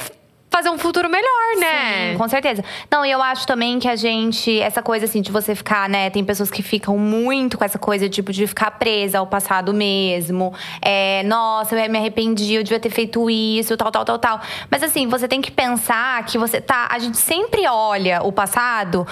[0.51, 2.13] fazer um futuro melhor, né?
[2.13, 2.65] Sim, com certeza.
[2.91, 6.11] Não, e eu acho também que a gente, essa coisa assim de você ficar, né?
[6.11, 10.53] Tem pessoas que ficam muito com essa coisa, tipo, de ficar presa ao passado mesmo.
[10.83, 14.41] É, nossa, eu me arrependi, eu devia ter feito isso, tal, tal, tal, tal.
[14.69, 16.89] Mas assim, você tem que pensar que você tá.
[16.91, 19.07] A gente sempre olha o passado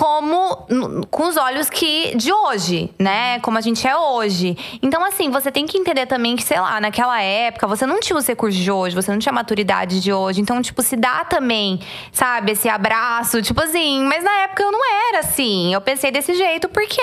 [0.00, 0.66] como
[1.10, 3.38] com os olhos que de hoje, né?
[3.40, 4.56] Como a gente é hoje.
[4.80, 8.16] Então, assim, você tem que entender também que, sei lá, naquela época você não tinha
[8.16, 10.40] os recursos de hoje, você não tinha a maturidade de hoje.
[10.40, 11.78] Então, tipo, se dá também,
[12.12, 15.74] sabe, esse abraço, tipo assim, mas na época eu não era assim.
[15.74, 17.02] Eu pensei desse jeito porque,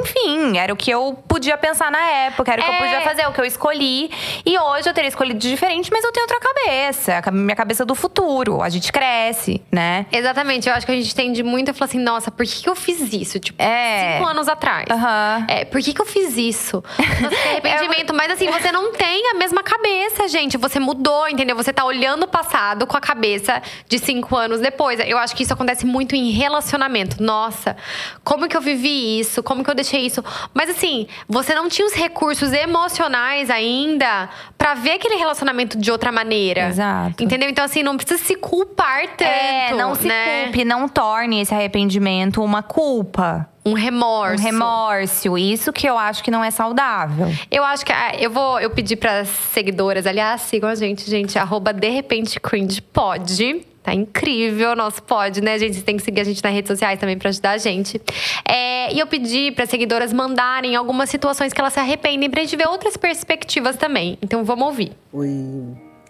[0.00, 2.78] enfim, era o que eu podia pensar na época, era o que eu É.
[2.78, 4.08] podia fazer, o que eu escolhi.
[4.44, 7.96] E hoje eu teria escolhido diferente, mas eu tenho outra cabeça, a minha cabeça do
[7.96, 8.62] futuro.
[8.62, 10.06] A gente cresce, né?
[10.12, 12.68] Exatamente, eu acho que a gente tende muito a falar assim, nossa, por que, que
[12.68, 13.38] eu fiz isso?
[13.40, 14.16] Tipo, É.
[14.18, 14.86] cinco anos atrás.
[14.90, 15.44] Aham.
[15.48, 16.82] É, por que, que eu fiz isso?
[16.98, 18.14] Nossa, que arrependimento.
[18.14, 20.56] Mas assim, você não tem a mesma cabeça, gente.
[20.56, 21.56] Você mudou, entendeu?
[21.56, 25.00] Você tá olhando o passado com a cabeça de cinco anos depois.
[25.00, 27.22] Eu acho que isso acontece muito em relacionamento.
[27.22, 27.76] Nossa,
[28.22, 29.42] como que eu vivi isso?
[29.42, 30.24] Como que eu deixei isso?
[30.52, 34.28] Mas assim, você não tinha os recursos emocionais ainda
[34.66, 36.66] pra ver aquele relacionamento de outra maneira.
[36.68, 37.22] Exato.
[37.22, 37.48] Entendeu?
[37.48, 39.22] Então, assim, não precisa se culpar tanto.
[39.22, 40.44] É, não se né?
[40.44, 44.42] culpe, não torne esse arrependimento uma culpa, Um remorso.
[44.42, 45.38] um remorso.
[45.38, 47.32] Isso que eu acho que não é saudável.
[47.48, 51.38] Eu acho que ah, eu vou eu pedir para seguidoras, aliás, sigam a gente, gente,
[51.38, 53.64] arroba de repente cringe pode.
[53.86, 55.74] Tá incrível o nosso pod, né, gente?
[55.74, 58.02] Vocês têm que seguir a gente nas redes sociais também pra ajudar a gente.
[58.44, 62.56] É, e eu pedi para seguidoras mandarem algumas situações que elas se arrependem pra gente
[62.56, 64.18] ver outras perspectivas também.
[64.20, 64.92] Então vamos ouvir.
[65.12, 65.28] Oi,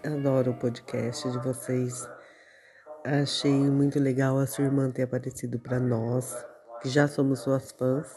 [0.03, 2.09] adoro o podcast de vocês.
[3.05, 6.35] Achei muito legal a sua irmã ter aparecido para nós,
[6.81, 8.07] que já somos suas fãs.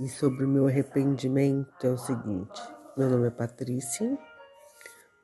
[0.00, 2.60] E sobre o meu arrependimento é o seguinte:
[2.96, 4.18] meu nome é Patrícia,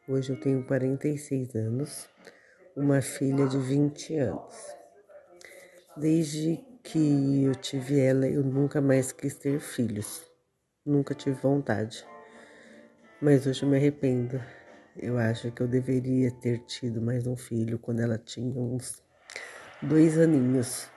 [0.09, 2.09] hoje eu tenho 46 anos,
[2.77, 4.55] uma filha de 20 anos.
[5.97, 10.31] Desde que eu tive ela, eu nunca mais quis ter filhos,
[10.85, 12.07] nunca tive vontade.
[13.19, 14.39] Mas hoje eu me arrependo.
[14.95, 19.03] Eu acho que eu deveria ter tido mais um filho quando ela tinha uns
[19.81, 20.91] dois aninhos.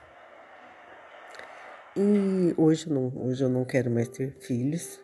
[1.96, 5.00] E hoje não, hoje eu não quero mais ter filhos.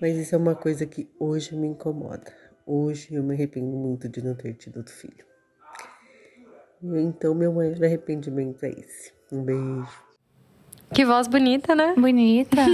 [0.00, 2.32] Mas isso é uma coisa que hoje me incomoda.
[2.64, 5.27] Hoje eu me arrependo muito de não ter tido outro filho.
[6.82, 9.12] Então meu maior arrependimento é esse.
[9.32, 9.88] Um beijo.
[10.92, 11.94] Que voz bonita, né?
[11.96, 12.56] Bonita.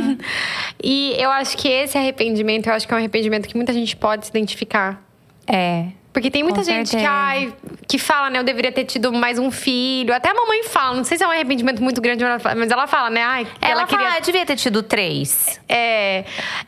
[0.86, 3.96] E eu acho que esse arrependimento, eu acho que é um arrependimento que muita gente
[3.96, 5.02] pode se identificar.
[5.46, 5.86] é.
[6.14, 7.52] Porque tem muita gente que, ai,
[7.88, 8.38] que fala, né?
[8.38, 10.14] Eu deveria ter tido mais um filho.
[10.14, 12.22] Até a mamãe fala, não sei se é um arrependimento muito grande,
[12.56, 13.20] mas ela fala, né?
[13.20, 15.60] Ai, que Ela, ela, queria fala, ah, devia ter tido três.
[15.68, 16.24] É,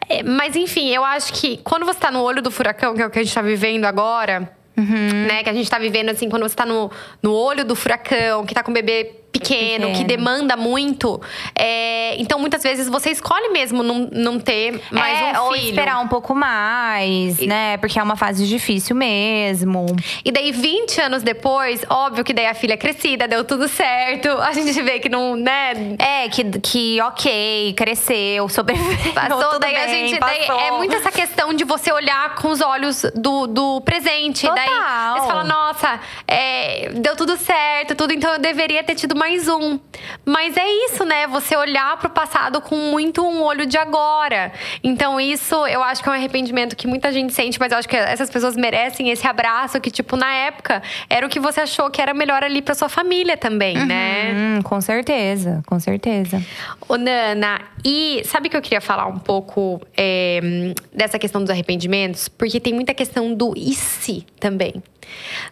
[0.09, 3.07] é, mas enfim, eu acho que quando você tá no olho do furacão, que é
[3.07, 5.27] o que a gente tá vivendo agora, Uhum.
[5.27, 5.43] né?
[5.43, 6.91] Que a gente tá vivendo assim, quando você tá no,
[7.23, 10.09] no olho do furacão, que tá com um bebê pequeno, que Pequeno.
[10.09, 11.21] demanda muito.
[11.55, 15.43] é, então, muitas vezes, você escolhe mesmo não, não ter mais é, um filho.
[15.43, 17.77] ou esperar um pouco mais, né?
[17.79, 19.87] Porque é uma fase difícil mesmo.
[20.25, 24.29] E daí, 20 anos depois, óbvio que daí a filha é crescida, deu tudo certo.
[24.29, 25.97] A gente vê que não, né?
[25.99, 29.13] É, que, que ok, cresceu, sobreviveu.
[29.13, 30.21] Passou, daí a bem, gente.
[30.21, 34.47] Daí é muito essa questão de você olhar com os olhos do, do presente.
[34.47, 35.19] Daí Total.
[35.19, 39.81] você fala, nossa, é, deu tudo certo, tudo, então eu deveria ter tido mais um.
[40.25, 41.27] Mas é isso, né?
[41.27, 44.53] Você olhar pro passado com muito um olho de agora.
[44.85, 47.89] Então, isso eu acho que é um arrependimento que muita gente sente, mas eu acho
[47.89, 51.91] que essas pessoas merecem esse abraço que, tipo, na época, era o que você achou
[51.91, 54.33] que era melhor ali pra sua família também, né?
[54.33, 56.41] Hum, com certeza, com certeza.
[56.89, 62.29] Ô, Nana, e sabe que eu queria falar um pouco é, dessa questão dos arrependimentos?
[62.29, 64.81] Porque tem muita questão do e se também.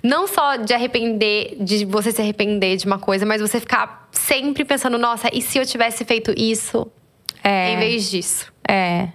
[0.02, 4.64] Não só de arrepender, de você se arrepender de uma coisa, mas você ficar sempre
[4.64, 6.86] pensando, nossa, e se eu tivesse feito isso
[7.42, 7.72] É.
[7.72, 8.52] em vez disso?
[8.68, 9.08] É.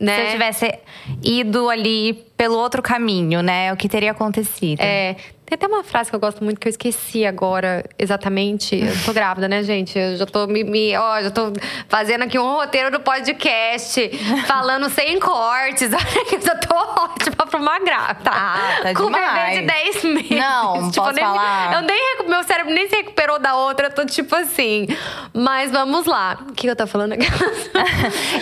[0.00, 0.16] Né?
[0.16, 0.78] Se eu tivesse
[1.22, 3.72] ido ali pelo outro caminho, né?
[3.72, 4.80] O que teria acontecido.
[4.80, 5.14] É,
[5.46, 8.74] tem até uma frase que eu gosto muito que eu esqueci agora exatamente.
[8.74, 9.96] Eu tô grávida, né, gente?
[9.96, 11.52] Eu já tô me, me- ó, já tô
[11.88, 14.10] fazendo aqui um roteiro do podcast,
[14.48, 15.90] falando sem cortes.
[15.94, 18.30] Olha que eu já tô ótima pra uma grávida.
[18.32, 19.58] Ah, tá Com um bebê demais.
[19.60, 20.30] de 10 meses.
[20.30, 21.74] Não, posso nem, falar?
[21.74, 24.88] Eu nem meu cérebro nem se recuperou da outra, eu tô tipo assim.
[25.32, 26.38] Mas vamos lá.
[26.48, 27.26] O que eu tô falando aqui?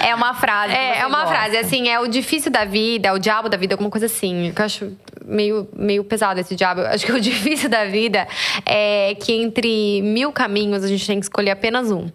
[0.03, 0.75] É uma frase.
[0.75, 1.35] É, é uma gosta.
[1.35, 4.53] frase, assim, é o difícil da vida, é o diabo da vida, alguma coisa assim.
[4.55, 6.81] Que eu acho meio, meio pesado esse diabo.
[6.81, 8.27] Eu acho que o difícil da vida
[8.65, 12.09] é que entre mil caminhos a gente tem que escolher apenas um.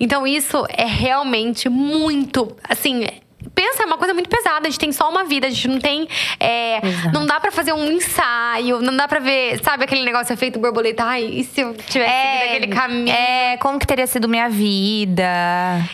[0.00, 3.06] Então isso é realmente muito, assim.
[3.54, 4.66] Pensa, é uma coisa muito pesada.
[4.66, 6.08] A gente tem só uma vida, a gente não tem.
[6.40, 6.80] é,
[7.12, 11.04] não dá pra fazer um ensaio, não dá pra ver, sabe aquele negócio efeito borboleta?
[11.04, 13.10] Ai, e se eu tivesse seguido aquele caminho?
[13.10, 15.22] É, como que teria sido minha vida?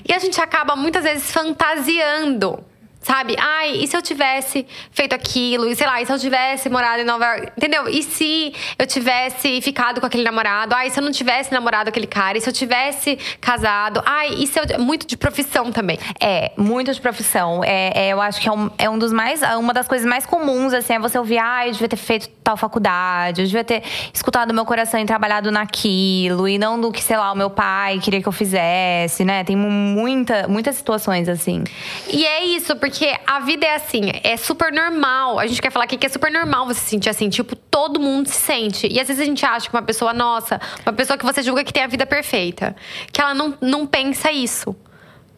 [0.09, 2.65] E a gente acaba muitas vezes fantasiando.
[3.05, 3.37] Sabe?
[3.39, 5.69] Ai, e se eu tivesse feito aquilo?
[5.69, 7.53] E sei lá, e se eu tivesse morado em Nova York?
[7.55, 7.87] Entendeu?
[7.87, 10.75] E se eu tivesse ficado com aquele namorado?
[10.75, 12.39] Ai, e se eu não tivesse namorado aquele cara?
[12.39, 14.03] E se eu tivesse casado?
[14.07, 14.65] Ai, e se eu.
[14.79, 15.99] Muito de profissão também.
[16.19, 17.63] É, muito de profissão.
[17.63, 19.43] É, é, eu acho que é um, é um dos mais.
[19.43, 22.59] Uma das coisas mais comuns, assim, é você ouvir, ah, eu devia ter feito tal
[22.59, 27.03] faculdade, eu devia ter escutado o meu coração e trabalhado naquilo, e não do que,
[27.03, 29.43] sei lá, o meu pai queria que eu fizesse, né?
[29.43, 31.65] Tem muita, muitas situações assim.
[32.07, 35.39] E é isso, porque a vida é assim, é super normal.
[35.39, 37.99] A gente quer falar aqui que é super normal você se sentir assim, tipo, todo
[37.99, 38.87] mundo se sente.
[38.87, 41.65] E às vezes a gente acha que uma pessoa, nossa, uma pessoa que você julga
[41.65, 42.77] que tem a vida perfeita,
[43.11, 44.77] que ela não, não pensa isso.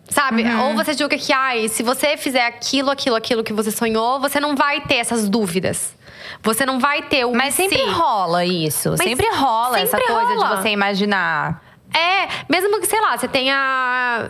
[0.08, 0.44] Sabe?
[0.44, 0.68] Uhum.
[0.68, 4.38] Ou você julga que, ai, se você fizer aquilo, aquilo, aquilo que você sonhou, você
[4.38, 5.95] não vai ter essas dúvidas.
[6.42, 7.68] Você não vai ter o Mas se.
[7.68, 8.90] sempre rola isso.
[8.90, 10.56] Mas sempre rola essa sempre coisa rola.
[10.56, 11.62] de você imaginar.
[11.94, 14.28] É, mesmo que, sei lá, você tenha.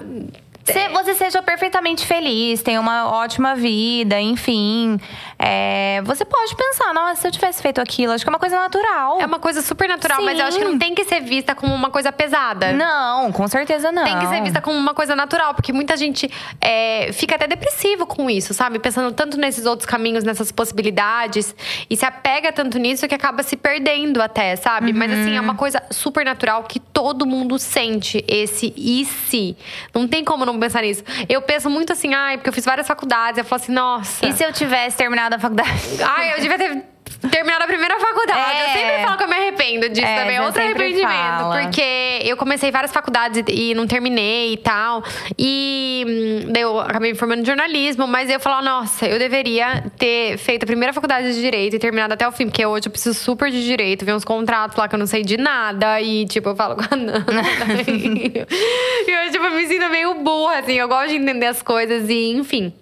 [0.64, 4.98] Se você seja perfeitamente feliz, tenha uma ótima vida, enfim.
[5.38, 8.56] É, você pode pensar, nossa, se eu tivesse feito aquilo, acho que é uma coisa
[8.58, 9.20] natural.
[9.20, 10.70] É uma coisa super natural, mas eu acho que Sim.
[10.70, 12.72] não tem que ser vista como uma coisa pesada.
[12.72, 14.04] Não, com certeza não.
[14.04, 18.06] Tem que ser vista como uma coisa natural, porque muita gente é, fica até depressivo
[18.06, 18.78] com isso, sabe?
[18.78, 21.54] Pensando tanto nesses outros caminhos, nessas possibilidades,
[21.88, 24.92] e se apega tanto nisso que acaba se perdendo até, sabe?
[24.92, 29.56] Mas assim, é uma coisa super natural que todo mundo sente esse e se.
[29.94, 31.04] Não tem como não pensar nisso.
[31.28, 34.26] Eu penso muito assim, ai, porque eu fiz várias faculdades, eu falo assim, nossa.
[34.26, 35.70] E se eu tivesse terminado a faculdade?
[36.02, 36.82] Ai, eu devia ter
[37.30, 38.58] terminado a primeira faculdade.
[38.60, 38.72] Eu É.
[38.72, 40.40] sempre falo que eu me arrependo disso É, também.
[40.40, 41.06] Outro arrependimento.
[41.08, 41.60] fala.
[41.62, 45.02] Porque eu comecei várias faculdades e não terminei e tal.
[45.38, 46.04] E
[46.46, 50.36] hum, daí eu acabei me formando em jornalismo, mas eu falo, nossa, eu deveria ter
[50.38, 53.18] feito a primeira faculdade de direito e terminado até o fim, porque hoje eu preciso
[53.18, 56.00] super de direito, ver uns contratos lá que eu não sei de nada.
[56.00, 57.24] E, tipo, eu falo com a Nana.
[57.86, 60.74] e eu, tipo, me sinto meio burra, assim.
[60.74, 62.72] Eu gosto de entender as coisas e, enfim.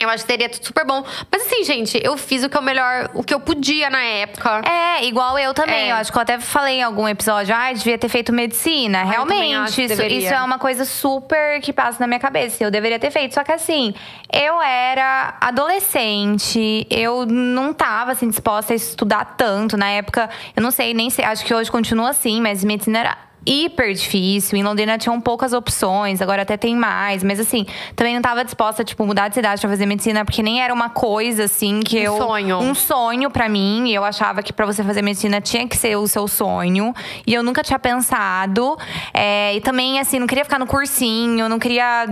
[0.00, 1.04] Eu acho que seria tudo super bom.
[1.30, 4.00] Mas assim, gente, eu fiz o que é o melhor, o que eu podia na
[4.00, 4.62] época.
[4.64, 5.88] É, igual eu também.
[5.88, 5.90] É.
[5.90, 9.02] Eu acho que eu até falei em algum episódio, ah, devia ter feito medicina.
[9.02, 12.62] Realmente, isso, isso é uma coisa super que passa na minha cabeça.
[12.62, 13.34] Eu deveria ter feito.
[13.34, 13.92] Só que assim,
[14.32, 19.76] eu era adolescente, eu não tava assim, disposta a estudar tanto.
[19.76, 23.27] Na época, eu não sei, nem sei, acho que hoje continua assim, mas medicina era
[23.46, 24.58] hiper difícil.
[24.58, 27.22] Em Londrina tinham poucas opções, agora até tem mais.
[27.22, 30.60] Mas assim, também não tava disposta, tipo, mudar de cidade pra fazer medicina, porque nem
[30.62, 32.16] era uma coisa assim que Um eu.
[32.18, 32.58] sonho.
[32.58, 33.88] Um sonho pra mim.
[33.88, 36.92] E eu achava que pra você fazer medicina tinha que ser o seu sonho.
[37.26, 38.76] E eu nunca tinha pensado.
[39.14, 42.06] É, e também, assim, não queria ficar no cursinho, não queria.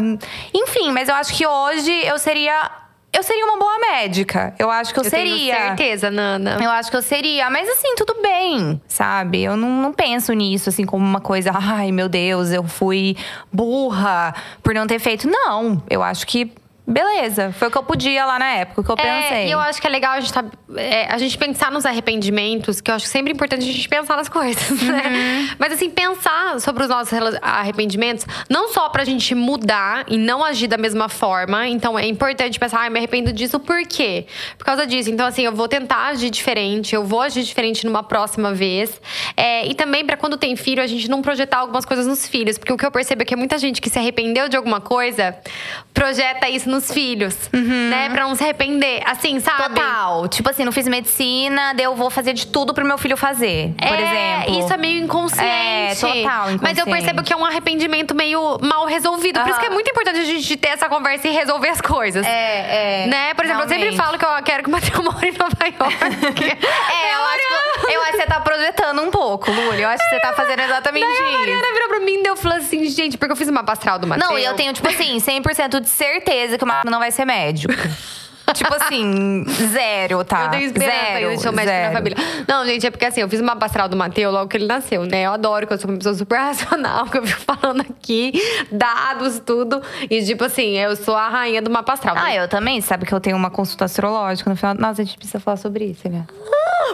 [0.55, 2.86] Enfim, mas eu acho que hoje eu seria.
[3.17, 4.55] Eu seria uma boa médica.
[4.59, 5.55] Eu acho que eu, Eu seria.
[5.55, 6.59] tenho certeza, Nana.
[6.63, 7.49] Eu acho que eu seria.
[7.49, 9.43] Mas assim, tudo bem, sabe?
[9.43, 11.51] Eu não, não penso nisso, assim, como uma coisa.
[11.55, 13.17] Ai, meu Deus, eu fui
[13.51, 15.27] burra por não ter feito.
[15.27, 16.53] Não, eu acho que.
[16.87, 19.49] Beleza, foi o que eu podia lá na época, o que eu É, pensei.
[19.49, 20.45] e eu acho que é legal a gente, tá-
[20.77, 24.29] é, a gente pensar nos arrependimentos, que eu acho sempre importante a gente pensar nas
[24.31, 24.93] coisas, Uhum.
[24.93, 25.49] né?
[25.59, 30.69] Mas assim, pensar sobre os nossos arrependimentos, não só pra gente mudar e não agir
[30.69, 31.67] da mesma forma.
[31.67, 34.27] Então é importante pensar, ah, eu me arrependo disso por quê?
[34.57, 35.11] Por causa disso.
[35.11, 39.01] Então, assim, eu vou tentar agir diferente, eu vou agir diferente numa próxima vez.
[39.37, 42.59] É, e também pra quando tem filho, a gente não projetar algumas coisas nos filhos.
[42.59, 45.37] Porque o que eu percebo é que muita gente que se arrependeu de alguma coisa
[45.93, 48.09] projeta isso nos filhos, né?
[48.11, 49.03] Pra não se arrepender.
[49.05, 49.75] Assim, sabe?
[49.75, 50.29] Total.
[50.29, 53.75] Tipo assim, não fiz medicina, daí eu vou fazer de tudo pro meu filho fazer,
[53.79, 54.03] por é,
[54.43, 54.61] exemplo.
[54.61, 55.45] Isso é meio inconsciente.
[55.45, 56.91] É, total Mas eu inconsciente.
[56.91, 59.41] percebo que é um arrependimento meio mal resolvido.
[59.41, 59.75] Por isso que é Aham.
[59.75, 62.27] muito importante a gente ter essa conversa e resolver as coisas.
[62.27, 63.07] É, é.
[63.07, 63.35] Né?
[63.35, 64.03] Por exemplo, eu sempre realmente.
[64.03, 66.57] falo que eu quero que o Matheus more em Nova York.
[66.87, 69.83] É, eu acho, que, eu acho que você tá projetando um pouco, Luli.
[69.83, 71.39] Eu acho que você tá fazendo exatamente Daí a isso.
[71.39, 74.07] Mariana virou pra mim e eu falei assim, gente, porque eu fiz uma astral do
[74.07, 74.31] Matheus.
[74.31, 77.25] Não, e eu tenho, tipo assim, 100% de certeza que o Marco não vai ser
[77.25, 77.73] médico.
[78.55, 80.45] tipo assim, zero, tá?
[80.45, 81.87] Eu tenho esperança zero, ser o médico zero.
[81.87, 82.17] na família.
[82.49, 85.05] Não, gente, é porque assim, eu fiz uma astral do Matheus logo que ele nasceu,
[85.05, 85.23] né?
[85.23, 88.33] Eu adoro que eu sou uma pessoa super racional, que eu fico falando aqui,
[88.71, 89.83] dados, tudo.
[90.11, 92.15] E tipo assim, eu sou a rainha do mapa astral.
[92.19, 92.81] Ah, eu também.
[92.81, 94.75] Sabe que eu tenho uma consulta astrológica no final.
[94.75, 96.25] Nossa, a gente precisa falar sobre isso, né?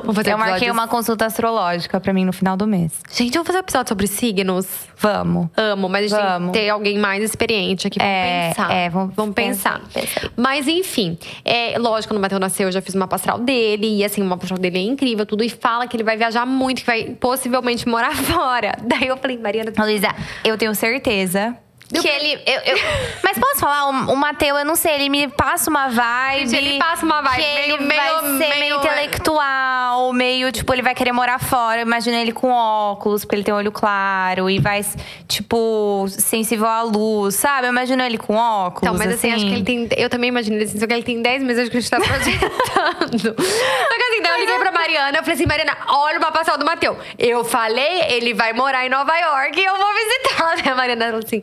[0.01, 2.93] Vamos fazer Eu marquei uma consulta astrológica pra mim no final do mês.
[3.13, 4.67] Gente, vamos fazer um episódio sobre signos?
[4.97, 5.49] Vamos.
[5.57, 6.53] Amo, mas a gente tem Vamos.
[6.53, 7.99] que ter alguém mais experiente aqui.
[7.99, 8.73] Vamos É, pensar.
[8.73, 9.81] é, vamos- vamos pensar.
[9.81, 10.31] pensa aí, pensa aí.
[10.37, 13.99] Mas enfim, é, lógico, quando o Matheus nasceu, eu já fiz uma astral dele.
[13.99, 15.43] E assim, uma astral dele é incrível, tudo.
[15.43, 18.77] E fala que ele vai viajar muito, que vai possivelmente morar fora.
[18.83, 21.57] Daí eu falei, Mariana, Luísa, eu tenho certeza.
[22.01, 22.41] Que ele.
[22.47, 22.79] eu- eu-
[23.23, 26.49] Mas posso falar, o, o Mateu, eu não sei, ele me passa uma vibe.
[26.49, 30.73] Gente, ele passa uma vibe meio- ele meio- vai ser meio, meio- intelectual, meio, tipo,
[30.73, 31.81] ele vai querer morar fora.
[31.81, 34.49] Imagina ele com óculos, porque ele tem olho claro.
[34.49, 34.85] E vai,
[35.29, 37.67] tipo, sensível à luz, sabe?
[37.69, 38.83] Imagina ele com óculos.
[38.83, 39.89] Então, mas assim, acho que ele tem.
[39.97, 41.91] Eu também imagino ele assim, só que ele tem 10 meses acho que a gente
[41.91, 43.19] tá projetando.
[43.21, 46.41] só que assim, daí eu liguei pra Mariana, eu falei assim, Mariana, olha o mapa
[46.41, 46.97] astral do Matheus.
[47.19, 50.73] Eu falei, ele vai morar em Nova York e eu vou visitar.
[50.73, 51.43] A Mariana falou assim.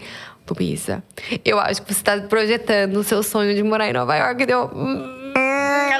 [0.54, 1.04] Luísa,
[1.44, 4.46] eu acho que você tá projetando o seu sonho de morar em Nova York.
[4.46, 4.70] Deu.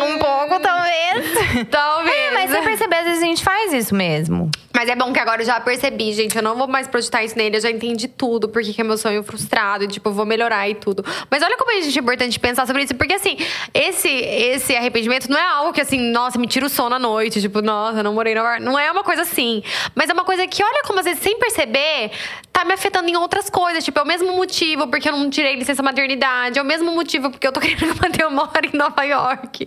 [0.04, 1.68] Um pouco, talvez.
[1.70, 2.16] talvez.
[2.16, 4.50] É, mas você percebe, às vezes a gente faz isso mesmo.
[4.74, 6.36] Mas é bom que agora eu já percebi, gente.
[6.36, 7.58] Eu não vou mais projetar isso nele.
[7.58, 9.84] Eu já entendi tudo, porque que é meu sonho frustrado.
[9.84, 11.04] E, tipo, eu vou melhorar e tudo.
[11.30, 12.96] Mas olha como é gente, importante pensar sobre isso.
[12.96, 13.38] Porque, assim,
[13.74, 17.42] esse, esse arrependimento não é algo que, assim, nossa, me tira o sono à noite.
[17.42, 19.62] Tipo, nossa, eu não morei na Não é uma coisa assim.
[19.94, 22.12] Mas é uma coisa que, olha como, às vezes, sem perceber,
[22.54, 23.84] tá me afetando em outras coisas.
[23.84, 26.58] Tipo, é o mesmo motivo porque eu não tirei licença maternidade.
[26.58, 29.59] É o mesmo motivo porque eu tô querendo que o Matheus more em Nova York.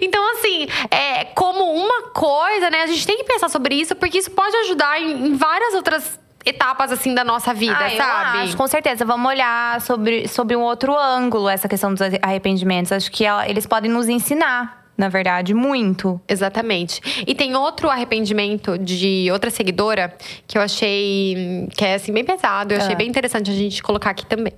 [0.00, 2.82] Então, assim, é como uma coisa, né?
[2.82, 6.18] A gente tem que pensar sobre isso, porque isso pode ajudar em, em várias outras
[6.46, 8.38] etapas, assim, da nossa vida, Ah, eu sabe?
[8.40, 9.04] acho, com certeza.
[9.04, 12.92] Vamos olhar sobre, sobre um outro ângulo essa questão dos arrependimentos.
[12.92, 16.20] Acho que ela- eles podem nos ensinar, na verdade, muito.
[16.28, 17.00] Exatamente.
[17.26, 20.14] E tem outro arrependimento de outra seguidora
[20.46, 22.74] que eu achei que é assim bem pesado.
[22.74, 22.96] Eu achei Ah.
[22.96, 24.52] bem interessante a gente colocar aqui também.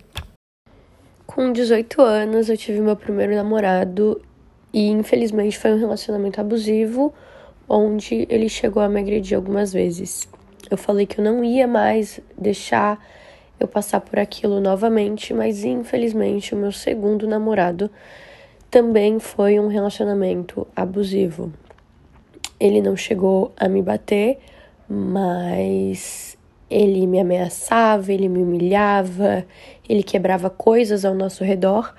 [1.25, 4.21] Com 18 anos, eu tive meu primeiro namorado
[4.77, 7.11] e infelizmente foi um relacionamento abusivo,
[7.67, 10.29] onde ele chegou a me agredir algumas vezes.
[10.71, 13.03] Eu falei que eu não ia mais deixar
[13.59, 17.91] eu passar por aquilo novamente, mas infelizmente o meu segundo namorado
[18.71, 21.51] também foi um relacionamento abusivo.
[22.61, 24.39] Ele não chegou a me bater,
[24.87, 26.37] mas
[26.69, 29.47] ele me ameaçava, ele me humilhava,
[29.89, 31.95] ele quebrava coisas ao nosso redor,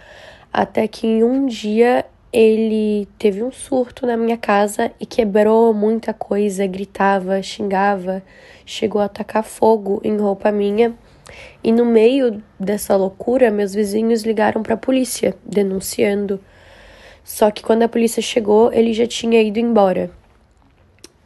[0.53, 6.13] até que em um dia ele teve um surto na minha casa e quebrou muita
[6.13, 8.21] coisa, gritava, xingava,
[8.65, 10.93] chegou a atacar fogo em roupa minha.
[11.63, 16.39] E no meio dessa loucura, meus vizinhos ligaram para a polícia, denunciando.
[17.23, 20.11] Só que quando a polícia chegou, ele já tinha ido embora.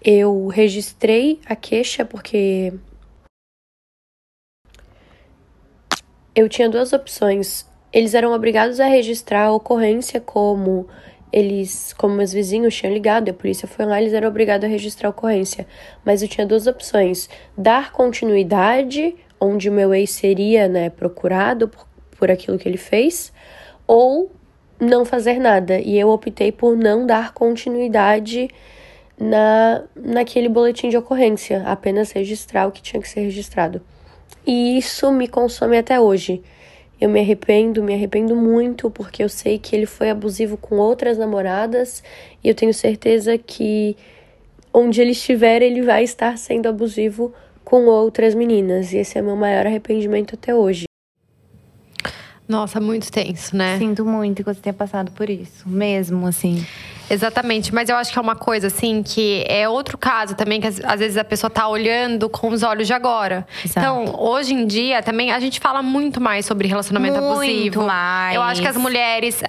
[0.03, 2.73] Eu registrei a queixa porque
[6.33, 7.70] eu tinha duas opções.
[7.91, 10.87] Eles eram obrigados a registrar a ocorrência como
[11.31, 15.07] eles, como meus vizinhos tinham ligado a polícia foi lá, eles eram obrigados a registrar
[15.07, 15.65] a ocorrência.
[16.03, 21.87] Mas eu tinha duas opções: dar continuidade, onde meu ex seria né, procurado por,
[22.17, 23.31] por aquilo que ele fez,
[23.87, 24.31] ou
[24.79, 25.79] não fazer nada.
[25.79, 28.49] E eu optei por não dar continuidade
[29.17, 33.81] na, naquele boletim de ocorrência, apenas registrar o que tinha que ser registrado.
[34.45, 36.41] E isso me consome até hoje.
[37.01, 41.17] Eu me arrependo, me arrependo muito, porque eu sei que ele foi abusivo com outras
[41.17, 42.03] namoradas
[42.43, 43.97] e eu tenho certeza que
[44.71, 47.33] onde ele estiver, ele vai estar sendo abusivo
[47.65, 48.93] com outras meninas.
[48.93, 50.83] E esse é meu maior arrependimento até hoje.
[52.47, 53.77] Nossa, muito tenso, né?
[53.77, 55.67] Sinto muito que você tenha passado por isso.
[55.67, 56.63] Mesmo, assim.
[57.11, 60.67] Exatamente, mas eu acho que é uma coisa assim que é outro caso também que
[60.67, 63.45] às vezes a pessoa tá olhando com os olhos de agora.
[63.65, 63.79] Exato.
[63.79, 67.83] Então, hoje em dia também a gente fala muito mais sobre relacionamento Muito abusivo.
[67.83, 68.35] mais.
[68.35, 69.43] Eu acho que as mulheres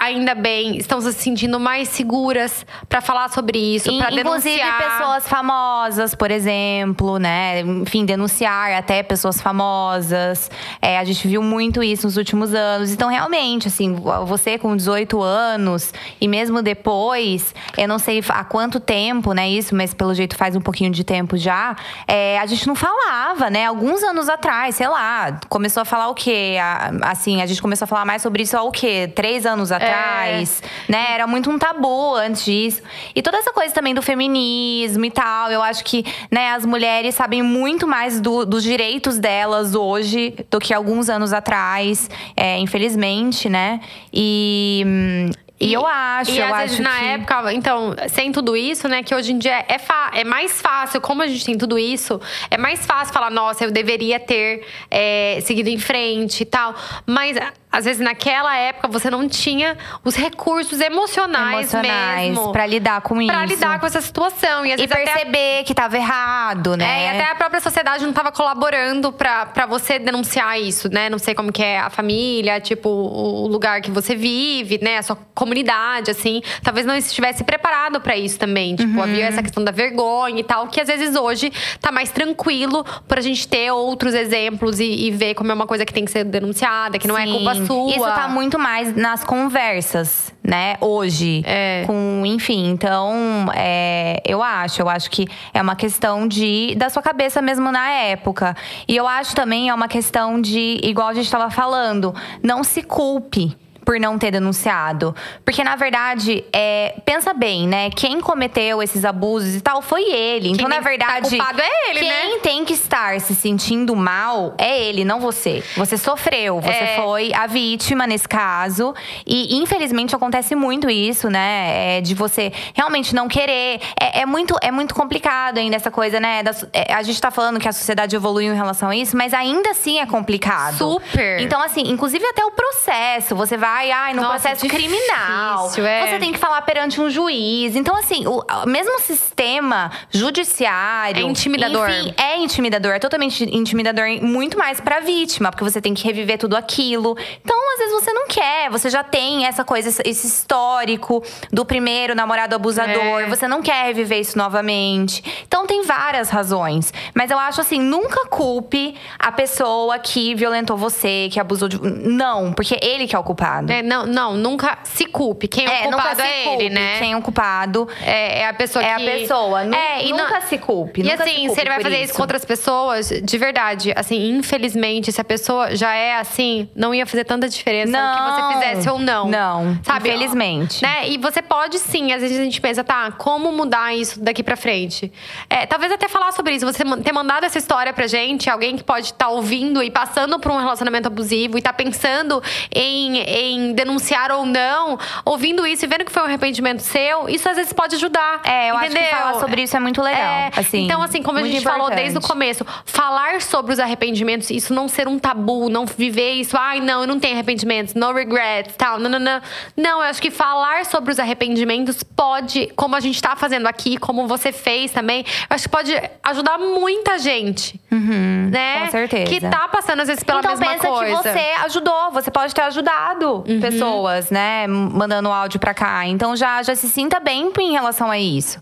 [0.00, 4.78] ainda bem estão se sentindo mais seguras pra falar sobre isso, In- pra Inclusive denunciar.
[4.98, 7.60] pessoas famosas, por exemplo, né?
[7.60, 10.50] Enfim, denunciar até pessoas famosas.
[10.80, 12.90] É, a gente viu muito isso nos últimos anos.
[12.92, 13.94] Então, realmente, assim,
[14.26, 19.74] você com 18 anos e mesmo depois, eu não sei há quanto tempo, né, isso,
[19.74, 21.74] mas pelo jeito faz um pouquinho de tempo já.
[22.06, 23.66] é, a gente não falava, né?
[23.66, 26.56] Alguns anos atrás, sei lá, começou a falar o quê?
[27.02, 29.10] Assim, a gente começou a falar mais sobre isso há o quê?
[29.14, 31.06] Três anos atrás, né?
[31.10, 32.82] Era muito um tabu antes disso.
[33.14, 37.14] E toda essa coisa também do feminismo e tal, eu acho que, né, as mulheres
[37.14, 43.48] sabem muito mais do- dos direitos delas hoje do que alguns anos atrás, é, infelizmente,
[43.48, 43.80] né?
[44.12, 47.04] E, e, eu acho, E eu às acho vezes na que...
[47.06, 49.78] época, então, sem tudo isso, né, que hoje em dia é,
[50.14, 53.70] é mais fácil, como a gente tem tudo isso, é mais fácil falar, nossa, eu
[53.70, 56.74] deveria ter é, seguido em frente e tal.
[57.06, 57.36] Mas
[57.76, 63.20] às vezes naquela época você não tinha os recursos emocionais, emocionais mesmo pra lidar com
[63.20, 63.32] isso.
[63.32, 64.64] pra lidar com essa situação.
[64.64, 66.84] E E até a- perceber que tava errado, né?
[66.84, 71.08] É, e até a própria sociedade não estava colaborando pra pra você denunciar isso, né?
[71.08, 74.98] Não sei como que é a família, tipo, o lugar que você vive, né?
[74.98, 76.40] A sua comunidade, assim.
[76.62, 78.74] Talvez não estivesse preparado pra isso também.
[78.76, 79.02] Tipo, Uhum.
[79.02, 83.20] havia essa questão da vergonha e tal, que às vezes hoje tá mais tranquilo pra
[83.20, 86.24] gente ter outros exemplos e, e ver como é uma coisa que tem que ser
[86.24, 87.32] denunciada, que não é Sim.
[87.32, 87.90] culpa sua.
[87.90, 90.76] Isso tá muito mais nas conversas, né?
[90.80, 91.42] Hoje.
[91.46, 91.84] É.
[91.86, 94.82] Com, enfim, então, é, eu acho.
[94.82, 98.56] Eu acho que é uma questão de da sua cabeça mesmo na época.
[98.88, 102.82] E eu acho também é uma questão de, igual a gente tava falando, não se
[102.82, 103.56] culpe.
[103.84, 105.14] Por não ter denunciado.
[105.44, 107.90] Porque, na verdade, é, pensa bem, né?
[107.90, 110.50] Quem cometeu esses abusos e tal foi ele.
[110.50, 111.36] Então, na tem que estar verdade.
[111.36, 112.38] culpado é ele, quem né?
[112.42, 115.62] tem que estar se sentindo mal é ele, não você.
[115.76, 116.96] Você sofreu, você É.
[116.96, 118.94] foi a vítima nesse caso.
[119.26, 121.98] E infelizmente acontece muito isso, né?
[121.98, 123.80] É, de você realmente não querer.
[124.00, 126.42] É, é muito, é muito complicado ainda essa coisa, né?
[126.42, 129.34] da é, a gente tá falando que a sociedade evoluiu em relação a isso, mas
[129.34, 130.76] ainda assim é complicado.
[130.78, 131.40] Super.
[131.40, 133.34] Então, assim, inclusive até o processo.
[133.36, 135.62] Você vai, ai, no Nossa, processo criminal.
[135.64, 136.08] difícil, é.
[136.10, 137.76] Você tem que falar perante um juiz.
[137.76, 141.20] Então, assim, o mesmo sistema judiciário.
[141.26, 141.88] É intimidador.
[141.90, 146.38] Enfim, é intimidador, é totalmente intimidador, muito mais pra vítima, porque você tem que reviver
[146.38, 147.16] tudo aquilo.
[147.42, 151.22] Então, às vezes você não quer, você já tem essa coisa, esse- esse histórico
[151.52, 153.26] do primeiro namorado abusador, É.
[153.26, 155.22] você não quer reviver isso novamente.
[155.46, 156.92] Então, tem várias razões.
[157.14, 161.78] Mas eu acho assim, nunca culpe a pessoa que violentou você, que abusou de.
[161.80, 163.63] Não, porque ele que é o culpado.
[163.72, 165.48] É, não, não, nunca se culpe.
[165.48, 166.64] Quem é, o É, nunca culpado é culpe.
[166.64, 166.98] ele, né?
[166.98, 169.02] Quem é o culpado É, é a pessoa é que.
[169.08, 169.64] a pessoa.
[169.64, 171.00] Nu- É, e não- nunca se culpe.
[171.00, 174.30] E nunca assim, se, se, ele vai fazer isso com outras pessoas, de verdade, assim,
[174.30, 178.52] infelizmente, se a pessoa já é assim, não ia fazer tanta diferença o que Não.
[178.52, 179.28] você fizesse ou não.
[179.28, 180.08] Não, Sabe?
[180.08, 180.82] infelizmente.
[180.82, 181.08] Né?
[181.08, 184.56] E você pode sim, às vezes a gente pensa, tá, como mudar isso daqui pra
[184.56, 185.12] frente?
[185.48, 188.84] É, talvez até falar sobre isso, você ter mandado essa história pra gente, alguém que
[188.84, 192.42] pode estar ouvindo e passando por um relacionamento abusivo e tá pensando
[192.74, 197.48] em, em denunciar ou não, ouvindo isso e vendo que foi um arrependimento seu, isso
[197.48, 198.40] às vezes pode ajudar.
[198.44, 199.08] É, eu acho entendeu?
[199.08, 200.22] que falar sobre isso é muito legal.
[200.22, 202.00] É, assim, então, assim, como a gente falou importante.
[202.00, 206.56] desde o começo, falar sobre os arrependimentos, isso não ser um tabu, não viver isso,
[206.56, 209.40] ai, não, eu não tenho arrependimentos, no regrets, tal, não, não, não.
[209.76, 213.96] Não, eu acho que falar sobre os arrependimentos pode, como a gente tá fazendo aqui,
[213.96, 215.92] como você fez também, eu acho que pode
[216.22, 217.80] ajudar muita gente.
[217.90, 218.78] né?
[218.78, 219.24] Uhum, com certeza.
[219.24, 221.12] Que tá passando, às vezes, pela então mesma pensa coisa.
[221.14, 221.22] Uhum.
[221.22, 226.06] que você ajudou, você pode ter ajudado pessoas, né, mandando áudio pra cá.
[226.06, 228.60] Então já já se sinta bem em relação a isso.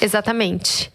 [0.00, 0.92] Exatamente.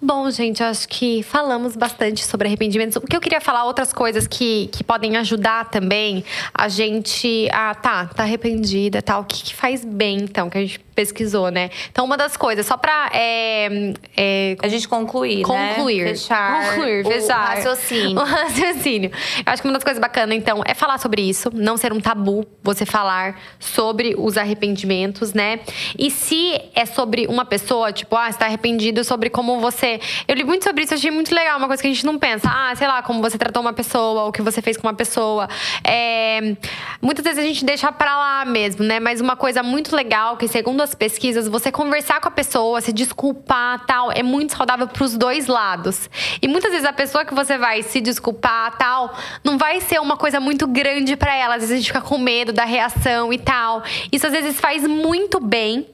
[0.00, 2.96] Bom, gente, acho que falamos bastante sobre arrependimentos.
[2.96, 7.74] O que eu queria falar, outras coisas que, que podem ajudar também a gente ah,
[7.74, 9.22] tá, tá arrependida, tal.
[9.22, 11.70] O que, que faz bem, então, que a gente pesquisou, né?
[11.90, 15.74] Então, uma das coisas, só pra é, é, A gente concluir, né?
[15.74, 16.70] concluir, Fechar.
[16.70, 17.54] concluir, o fechar.
[17.56, 18.18] raciocínio.
[18.22, 19.10] O raciocínio.
[19.44, 22.00] Eu acho que uma das coisas bacanas, então, é falar sobre isso, não ser um
[22.00, 25.60] tabu você falar sobre os arrependimentos, né?
[25.98, 30.00] E se é sobre uma pessoa, tipo, ah, você tá arrependido sobre como você.
[30.28, 32.48] Eu li muito sobre isso, achei muito legal, uma coisa que a gente não pensa.
[32.52, 35.48] Ah, sei lá, como você tratou uma pessoa, o que você fez com uma pessoa.
[35.84, 36.54] É...
[37.00, 39.00] Muitas vezes a gente deixa pra lá mesmo, né?
[39.00, 42.92] Mas uma coisa muito legal, que segundo as pesquisas, você conversar com a pessoa, se
[42.92, 46.10] desculpar tal, é muito saudável pros dois lados.
[46.40, 49.14] E muitas vezes a pessoa que você vai se desculpar tal,
[49.44, 51.54] não vai ser uma coisa muito grande pra ela.
[51.54, 53.82] Às vezes a gente fica com medo da reação e tal.
[54.10, 55.86] Isso às vezes faz muito bem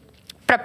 [0.46, 0.58] pra,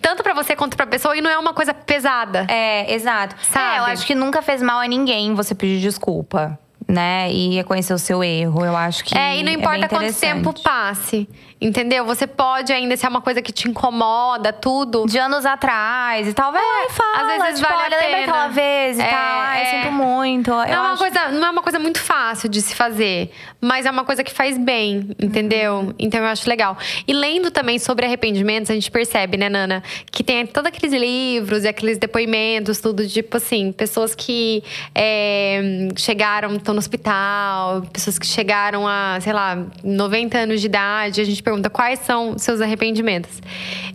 [0.00, 2.46] tanto pra você quanto pra pessoa e não é uma coisa pesada.
[2.48, 3.34] É, exato.
[3.42, 3.76] Sabe?
[3.76, 7.30] É, eu acho que nunca fez mal a ninguém você pedir desculpa, né?
[7.32, 8.64] E reconhecer o seu erro.
[8.64, 9.16] Eu acho que.
[9.16, 11.28] É, e não é importa bem quanto tempo passe.
[11.60, 12.04] Entendeu?
[12.06, 15.04] Você pode ainda, se é uma coisa que te incomoda, tudo.
[15.06, 17.32] De anos atrás e tal, vai lá e fala.
[17.36, 18.32] às vezes tipo, vale a olha, lembra pena.
[18.32, 19.18] aquela vez e É, tal.
[19.40, 19.66] Ai, é.
[19.82, 20.50] sinto muito.
[20.50, 23.30] Não Eu é, uma acho- coisa, não é uma coisa muito fácil de se fazer,
[23.60, 25.74] mas é uma coisa que faz bem, entendeu?
[25.74, 25.94] Uhum.
[25.98, 26.78] Então eu acho legal.
[27.06, 31.64] E lendo também sobre arrependimentos, a gente percebe, né, Nana, que tem todos aqueles livros
[31.64, 38.26] e aqueles depoimentos, tudo, tipo assim, pessoas que é, chegaram, estão no hospital, pessoas que
[38.26, 41.20] chegaram a, sei lá, 90 anos de idade.
[41.20, 43.42] A gente pergunta quais são seus arrependimentos.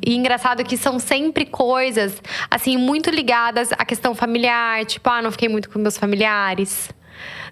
[0.06, 5.32] E engraçado que são sempre coisas, assim, muito ligadas à questão familiar, tipo, ah, não
[5.32, 6.90] fiquei muito com meus familiares.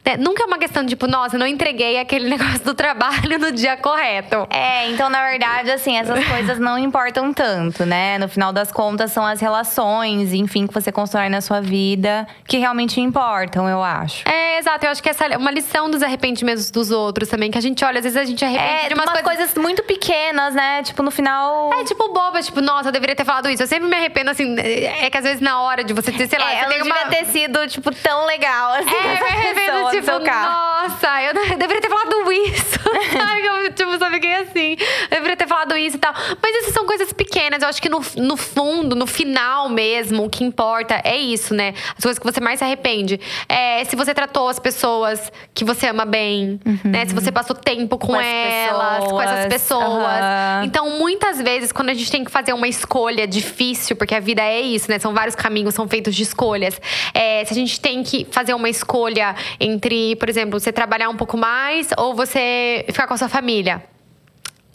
[0.05, 0.17] Né?
[0.17, 3.51] Nunca é uma questão de, tipo, nossa, eu não entreguei aquele negócio do trabalho no
[3.51, 4.47] dia correto.
[4.49, 8.17] É, então na verdade, assim, essas coisas não importam tanto, né?
[8.17, 12.57] No final das contas, são as relações, enfim, que você constrói na sua vida que
[12.57, 14.27] realmente importam, eu acho.
[14.27, 14.85] É, exato.
[14.85, 17.49] Eu acho que essa é uma lição dos arrependimentos dos outros também.
[17.49, 19.37] Que a gente olha, às vezes a gente arrepende É, de umas umas coisas.
[19.51, 20.83] coisas muito pequenas, né?
[20.83, 21.73] Tipo, no final.
[21.73, 23.63] É tipo boba, tipo, nossa, eu deveria ter falado isso.
[23.63, 26.39] Eu sempre me arrependo, assim, é que às vezes na hora de você ter, sei
[26.39, 26.95] lá, É, você não uma.
[27.05, 28.89] ter sido, tipo, tão legal assim.
[28.95, 30.83] É, me arrependo, tipo, seu carro.
[30.89, 32.79] nossa, eu, eu deveria ter falado isso.
[33.11, 33.45] Sabe?
[33.45, 34.75] Eu, tipo, só fiquei assim.
[35.03, 36.13] Eu deveria ter falado isso e tal.
[36.41, 37.61] Mas essas são coisas pequenas.
[37.61, 41.73] Eu acho que no, no fundo, no final mesmo, o que importa é isso, né?
[41.97, 43.19] As coisas que você mais se arrepende.
[43.47, 47.05] É se você tratou as pessoas que você ama bem, né?
[47.05, 49.83] Se você passou tempo com, Com as elas, com essas pessoas.
[49.83, 50.03] pessoas.
[50.03, 50.61] Aham.
[50.65, 54.41] Então, muitas vezes, quando a gente tem que fazer uma escolha difícil, porque a vida
[54.41, 54.99] é isso, né?
[54.99, 56.79] São vários caminhos, são feitos de escolhas.
[57.13, 59.35] É, se a gente tem que fazer uma escolha
[59.83, 63.83] entre, por exemplo, você trabalhar um pouco mais ou você ficar com a sua família.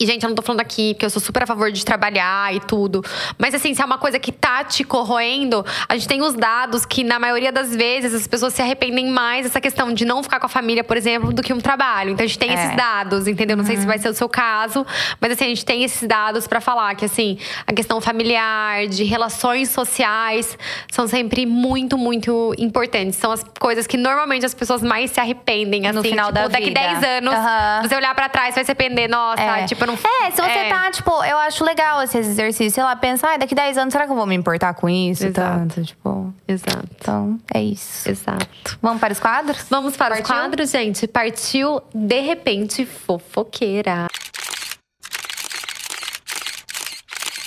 [0.00, 2.54] E, gente, eu não tô falando aqui porque eu sou super a favor de trabalhar
[2.54, 3.02] e tudo.
[3.36, 6.86] Mas, assim, se é uma coisa que tá te corroendo, a gente tem os dados
[6.86, 10.38] que, na maioria das vezes, as pessoas se arrependem mais dessa questão de não ficar
[10.38, 12.10] com a família, por exemplo, do que um trabalho.
[12.10, 12.54] Então, a gente tem É.
[12.54, 13.56] esses dados, entendeu?
[13.56, 14.86] Não sei se vai ser o seu caso,
[15.20, 17.36] mas, assim, a gente tem esses dados pra falar que, assim,
[17.66, 20.56] a questão familiar, de relações sociais,
[20.92, 23.18] são sempre muito, muito importantes.
[23.18, 25.96] São as coisas que, normalmente, as pessoas mais se arrependem, assim.
[25.96, 26.80] No final tipo, da daqui vida.
[26.80, 27.82] 10 anos, Aham.
[27.82, 29.08] você olhar pra trás, vai se arrepender.
[29.08, 29.64] Nossa, É.
[29.66, 29.94] tipo, não...
[30.26, 30.68] É, se você É.
[30.68, 32.70] tá, tipo, eu acho legal esse exercício.
[32.70, 35.26] Sei lá, pensar, ai, daqui 10 anos, será que eu vou me importar com isso?
[35.26, 35.58] Exato.
[35.58, 36.34] Tanto, tipo.
[36.46, 36.88] Exato.
[36.96, 38.08] Então, é isso.
[38.08, 38.78] Exato.
[38.80, 39.66] Vamos para os quadros?
[39.68, 40.22] Vamos para Partiu?
[40.24, 41.06] os quadros, gente.
[41.08, 44.06] Partiu de repente fofoqueira.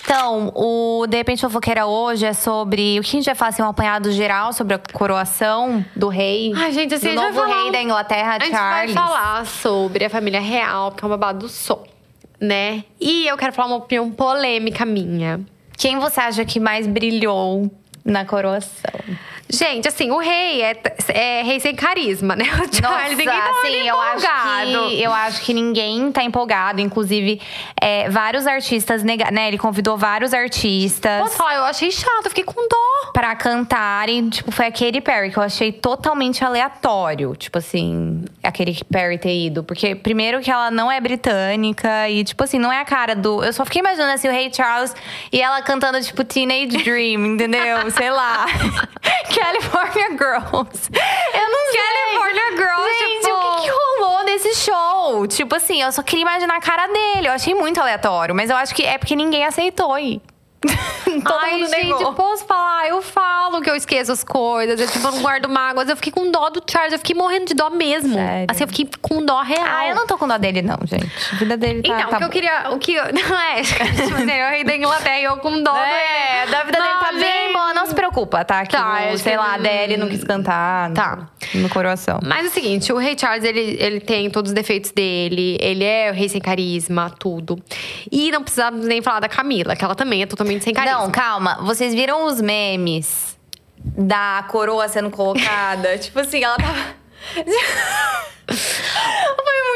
[0.03, 3.61] Então, o De Repente Fofoqueira hoje é sobre o que a gente vai falar assim,
[3.61, 6.51] um apanhado geral sobre a coroação do rei.
[6.53, 8.51] Ai, gente, assim, do a gente novo vai falar rei um- da Inglaterra, A gente
[8.51, 8.93] Charles.
[8.93, 11.81] vai falar sobre a família real, porque é uma babado do som,
[12.41, 12.83] né?
[12.99, 15.39] E eu quero falar uma opinião polêmica minha.
[15.77, 17.71] Quem você acha que mais brilhou
[18.05, 18.91] na coroação?
[19.53, 22.45] Gente, assim, o rei é, é rei sem carisma, né?
[22.55, 26.79] O Charles, ninguém tá assim, eu acho, que, eu acho que ninguém tá empolgado.
[26.79, 27.41] Inclusive,
[27.79, 29.49] é, vários artistas, nega- né?
[29.49, 33.11] Ele convidou vários artistas falar, eu achei chato, eu fiquei com dó.
[33.13, 34.29] pra cantarem.
[34.29, 37.35] Tipo, foi a Katy Perry, que eu achei totalmente aleatório.
[37.35, 39.63] Tipo assim, a Katy Perry ter ido.
[39.65, 42.07] Porque, primeiro, que ela não é britânica.
[42.09, 43.43] E, tipo assim, não é a cara do.
[43.43, 44.95] Eu só fiquei imaginando assim, o Rei Charles
[45.31, 47.90] e ela cantando, tipo, Teenage Dream, entendeu?
[47.95, 48.45] Sei lá.
[49.33, 50.89] California Girls.
[51.33, 51.81] Eu não sei.
[51.81, 55.27] California Girls, Gente, tipo- o que, que rolou nesse show?
[55.27, 57.27] Tipo assim, eu só queria imaginar a cara dele.
[57.27, 60.21] Eu achei muito aleatório, mas eu acho que é porque ninguém aceitou ir.
[61.23, 62.13] Todo Ai, mundo gente, negou.
[62.13, 62.87] posso falar?
[62.87, 64.79] Eu falo que eu esqueço as coisas.
[64.79, 65.89] Eu, tipo, não guardo mágoas.
[65.89, 66.93] Eu fiquei com dó do Charles.
[66.93, 68.13] Eu fiquei morrendo de dó mesmo.
[68.13, 68.47] Sério?
[68.49, 69.65] Assim, eu fiquei com dó real.
[69.67, 71.09] Ah, eu não tô com dó dele, não, gente.
[71.33, 71.99] A vida dele tá.
[71.99, 72.69] Então, tá o que eu queria.
[72.71, 73.83] O que eu, não é, tipo
[74.15, 77.19] assim, eu rei da Inglaterra e eu com dó É, da vida dele tá Não,
[77.19, 77.53] bem gente.
[77.53, 77.73] boa.
[77.73, 78.63] Não se preocupa, tá?
[78.65, 81.27] Que, Tá, o, sei que- lá, a Adele não quis cantar Tá.
[81.55, 82.19] no coração.
[82.23, 85.57] Mas é o seguinte, o Rei Charles, ele, ele tem todos os defeitos dele.
[85.59, 87.61] Ele é o rei sem carisma, tudo.
[88.11, 90.99] E não precisamos nem falar da Camila, que ela também é totalmente sem carisma.
[91.01, 91.59] Não, calma.
[91.61, 93.37] Vocês viram os memes
[93.77, 95.97] da coroa sendo colocada?
[95.99, 96.95] tipo assim, ela tava.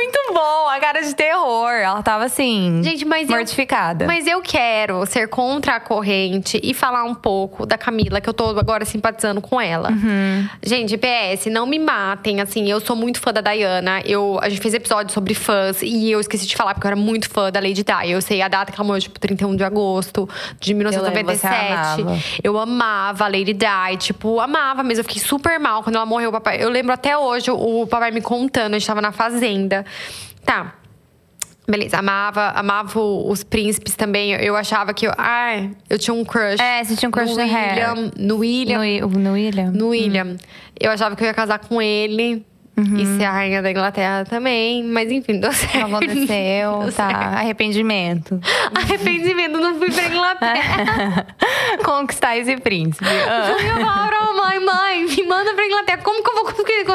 [0.05, 1.71] Muito bom, a cara de terror.
[1.71, 2.81] Ela tava assim.
[2.83, 4.05] Gente, mas eu- mortificada.
[4.05, 8.33] Mas eu quero ser contra a corrente e falar um pouco da Camila, que eu
[8.33, 9.89] tô agora simpatizando com ela.
[9.91, 10.47] Uhum.
[10.63, 12.39] Gente, PS, não me matem.
[12.39, 14.01] Assim, eu sou muito fã da Diana.
[14.05, 16.99] Eu, a gente fez episódio sobre fãs e eu esqueci de falar, porque eu era
[16.99, 18.11] muito fã da Lady Di.
[18.11, 20.29] Eu sei a data que ela morreu, tipo, 31 de agosto
[20.59, 22.01] de lembro, você 1997.
[22.01, 22.19] amava.
[22.43, 25.01] Eu amava a Lady Di, tipo, amava mesmo.
[25.01, 26.31] Eu fiquei super mal quando ela morreu.
[26.31, 29.85] Papai, eu lembro até hoje o papai me contando, a gente tava na fazenda.
[30.45, 30.75] Tá.
[31.67, 34.33] Beleza, amava, amava os príncipes também.
[34.33, 35.11] Eu- achava que eu.
[35.17, 36.61] Ai, eu tinha um crush.
[36.61, 38.11] É, você tinha um crush no William.
[38.17, 39.01] No William.
[39.01, 39.71] No, no William?
[39.71, 40.37] No William.
[40.79, 42.45] Eu achava que eu ia casar com ele.
[42.77, 44.83] E ser a rainha da Inglaterra também.
[44.83, 45.87] Mas enfim, deu certo.
[45.87, 46.27] Não aconteceu,
[46.83, 47.09] Deu tá.
[47.09, 47.35] certo.
[47.35, 48.41] Arrependimento.
[48.75, 51.27] Arrependimento, não fui pra Inglaterra.
[51.83, 53.05] Conquistar esse príncipe.
[53.05, 53.55] Ah.
[53.57, 56.01] Eu falava pra mãe, mãe, me manda pra Inglaterra.
[56.03, 56.45] Como que eu vou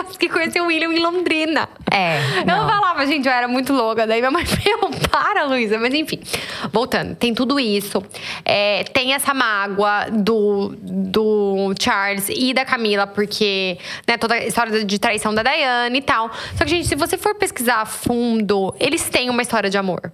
[0.04, 1.66] conseguir, conhecer o William em Londrina?
[1.90, 2.40] É.
[2.40, 2.68] Eu não.
[2.68, 4.06] falava, gente, eu era muito louca.
[4.06, 5.78] Daí minha mãe falou, para, Luísa.
[5.78, 6.20] Mas enfim,
[6.70, 7.14] voltando.
[7.14, 8.04] Tem tudo isso.
[8.44, 14.84] É, tem essa mágoa do, do Charles e da Camila, porque né, toda a história
[14.84, 16.30] de traição da Diana e tal.
[16.56, 20.12] Só que, gente, se você for pesquisar a fundo, eles têm uma história de amor.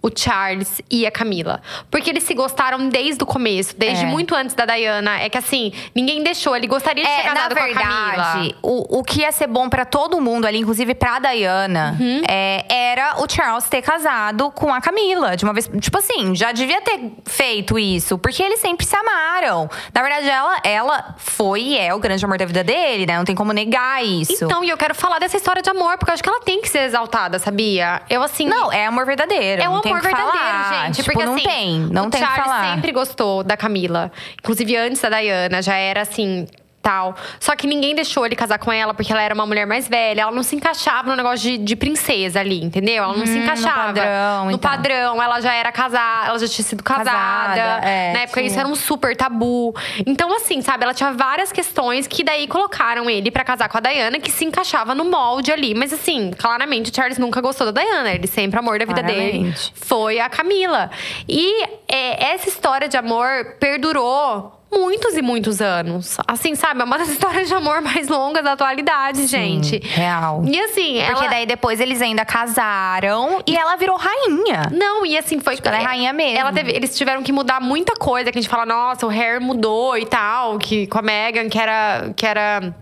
[0.00, 1.60] O Charles e a Camila.
[1.90, 4.06] Porque eles se gostaram desde o começo, desde É.
[4.06, 5.20] muito antes da Diana.
[5.20, 6.54] É que assim, ninguém deixou.
[6.56, 8.06] Ele gostaria de É, na casado com a Camila.
[8.06, 12.22] verdade, o, o que ia ser bom pra todo mundo ali, inclusive pra Diana, Uhum.
[12.28, 15.36] é, era o Charles ter casado com a Camila.
[15.36, 15.68] De uma vez.
[15.80, 19.68] Tipo assim, já devia ter feito isso, porque eles sempre se amaram.
[19.92, 23.16] Na verdade, ela, ela foi e é o grande amor da vida dele, né?
[23.18, 24.44] Não tem como negar isso.
[24.44, 26.60] Então, e eu quero falar dessa história de amor, porque eu acho que ela tem
[26.62, 28.00] que ser exaltada, sabia?
[28.08, 28.46] Eu, assim.
[28.46, 29.60] não, é amor verdadeiro.
[29.60, 30.84] É um não tem amor verdadeiro, falar.
[30.86, 30.96] gente.
[30.96, 31.78] Tipo, porque não assim, tem.
[31.80, 32.74] Não o tem Charles falar.
[32.74, 34.10] sempre gostou da Camila.
[34.38, 36.46] Inclusive, antes da Diana, já era assim.
[36.88, 37.14] Tal.
[37.38, 40.22] Só que ninguém deixou ele casar com ela porque ela era uma mulher mais velha.
[40.22, 43.04] Ela não se encaixava no negócio de, de princesa ali, entendeu?
[43.04, 43.82] Ela não se Uhum, no encaixava.
[43.92, 44.70] padrão e No tal.
[44.70, 47.10] padrão, ela já era casada, ela já tinha sido casada.
[47.10, 49.74] Casada, é, Na época, isso era um super tabu.
[50.06, 53.80] Então, assim, sabe, ela tinha várias questões que daí colocaram ele pra casar com a
[53.82, 55.74] Diana, que se encaixava no molde ali.
[55.74, 58.12] Mas assim, claramente o Charles nunca gostou da Diana.
[58.12, 59.72] Ele sempre, amor da vida dele, Claramente.
[59.74, 60.90] foi a Camila.
[61.28, 64.54] E é, essa história de amor perdurou.
[64.70, 66.16] Muitos e muitos anos.
[66.26, 66.80] Assim, sabe?
[66.80, 69.78] É uma das histórias de amor mais longas da atualidade, gente.
[69.84, 70.42] real.
[70.46, 71.28] E assim, Porque ela...
[71.28, 74.70] daí depois eles ainda casaram e ela virou rainha.
[74.72, 75.58] Não, e assim, foi.
[75.64, 76.38] ela é rainha mesmo.
[76.38, 79.42] Ela teve- eles tiveram que mudar muita coisa, que a gente fala, nossa, o Harry
[79.42, 82.12] mudou e tal, que com a Meghan, que era.
[82.14, 82.74] Que era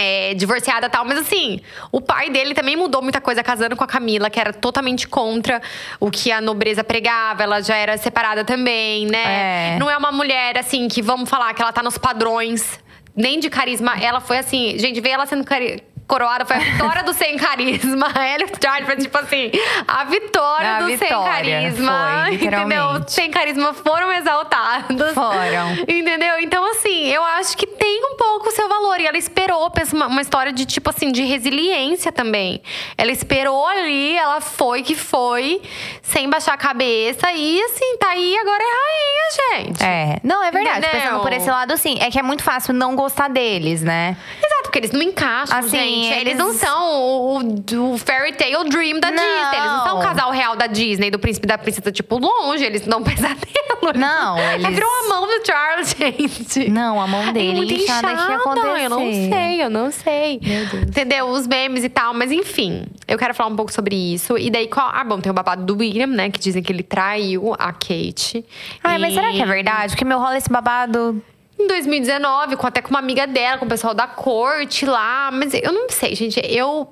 [0.00, 1.60] é, divorciada e tal, mas assim,
[1.92, 5.60] o pai dele também mudou muita coisa casando com a Camila, que era totalmente contra
[5.98, 9.74] o que a nobreza pregava, ela já era separada também, né?
[9.74, 9.78] É.
[9.78, 12.80] Não é uma mulher, assim, que vamos falar que ela tá nos padrões,
[13.14, 13.96] nem de carisma.
[14.00, 18.08] Ela foi assim, gente, vê ela sendo cari- coroada, foi a vitória do sem carisma.
[18.16, 19.52] Ela e o Charles foi tipo assim,
[19.86, 22.24] a vitória A do sem vitória, carisma.
[22.24, 23.04] foi, entendeu?
[23.06, 25.14] Sem carisma foram exaltados.
[25.14, 25.72] Foram.
[25.86, 26.40] Entendeu?
[26.40, 29.00] Então, assim, eu acho que tem um pouco o seu valor.
[29.00, 32.60] E ela esperou, pensa, uma, uma história de, tipo assim, de resiliência também.
[32.98, 35.62] Ela esperou ali, ela foi que foi,
[36.02, 37.30] sem baixar a cabeça.
[37.32, 39.84] E, assim, tá aí, agora é rainha, gente.
[39.84, 40.78] É, não, é verdade.
[40.78, 41.00] Entendeu?
[41.00, 41.98] Pensando por esse lado, sim.
[42.00, 44.16] É que é muito fácil não gostar deles, né?
[44.44, 45.99] Exato, porque eles não encaixam, Assim, gente.
[46.06, 49.16] Eles, eles- não são o, o, fairy tale dream da Não.
[49.22, 49.58] Disney.
[49.58, 52.64] Eles não são o casal real da Disney, do príncipe da princesa, tipo, longe.
[52.64, 53.40] Eles não pesadelo.
[53.96, 56.68] Não, É, eles- virou a mão do Charles, gente.
[56.70, 58.78] Não, a mão dele é muito inchada que inchada.
[58.78, 60.40] Eu não sei, eu não sei.
[60.86, 61.28] Entendeu?
[61.28, 62.12] Os memes e tal.
[62.12, 64.36] Mas enfim, eu quero falar um pouco sobre isso.
[64.36, 64.90] E daí, qual...
[64.92, 66.30] ah, bom, tem o babado do William, né?
[66.30, 68.44] Que dizem que ele traiu a Kate.
[68.84, 69.92] Ai, mas E- será que é verdade?
[69.92, 71.22] Porque meu rola esse babado.
[71.60, 75.30] Em 2019, com, até com uma amiga dela, com o pessoal da corte lá.
[75.30, 76.40] Mas eu não sei, gente.
[76.42, 76.88] Eu,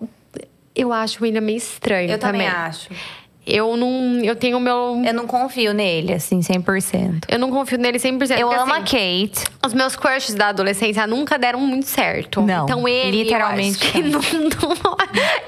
[0.75, 2.47] eu acho o William meio estranho também.
[2.47, 2.91] acho.
[3.49, 4.20] Eu não.
[4.22, 5.03] Eu tenho o meu.
[5.05, 7.24] Eu não confio nele, assim, 100%.
[7.28, 8.38] Eu não confio nele 100%.
[8.38, 9.46] Eu porque, amo a assim, Kate.
[9.66, 12.40] Os meus crushes da adolescência nunca deram muito certo.
[12.42, 13.22] Não, Então ele.
[13.24, 14.96] literalmente Eu, não, não-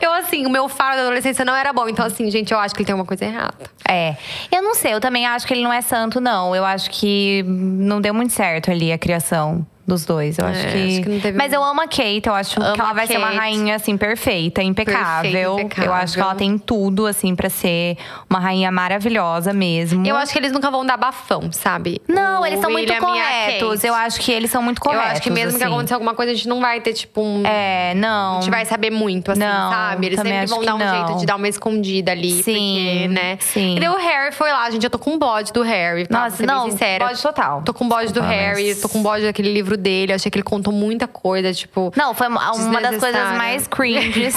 [0.01, 1.89] eu, assim, o meu faro da adolescência não era bom.
[1.89, 3.55] Então, assim, gente, eu acho que ele tem uma coisa errada.
[3.89, 4.17] É.
[4.51, 6.55] Eu não sei, eu também acho que ele não é santo, não.
[6.55, 10.39] Eu acho que não deu muito certo ali a criação dos dois.
[10.39, 10.87] Eu acho, É, que...
[10.89, 11.55] acho que não teve Mas muito.
[11.55, 14.63] eu amo a Kate, eu acho Amo que ela vai ser uma rainha, assim, perfeita,
[14.63, 15.59] impecável.
[15.61, 15.85] impecável.
[15.85, 17.97] Eu acho que ela tem tudo, assim, pra ser
[18.29, 20.07] uma rainha maravilhosa mesmo.
[20.07, 22.01] Eu acho que eles nunca vão dar bafão, sabe?
[22.09, 23.85] Não, O eles são muito William a corretos.
[23.85, 25.05] Eu acho que eles são muito corretos.
[25.07, 25.73] Eu acho que mesmo que assim.
[25.73, 27.43] aconteça alguma coisa, a gente não vai ter, tipo, um.
[27.45, 28.39] É, não.
[28.39, 30.07] A gente vai saber muito, assim, Não, sabe?
[30.07, 31.07] Eles sempre vão que dar um não.
[31.07, 32.43] jeito de dar uma escondida ali.
[32.43, 33.37] Sim, porque, né?
[33.41, 33.79] sim.
[33.81, 34.85] E o Harry foi lá, gente.
[34.85, 36.07] Eu tô com bode do Harry.
[36.07, 36.25] Tá?
[36.25, 37.07] Nossa, não, sincera.
[37.07, 37.63] bode total.
[37.63, 40.13] Tô com bode do Harry, tô com bode daquele livro dele.
[40.13, 41.93] Eu achei que ele contou muita coisa, tipo.
[41.97, 44.37] Não, foi uma das coisas mais cringes.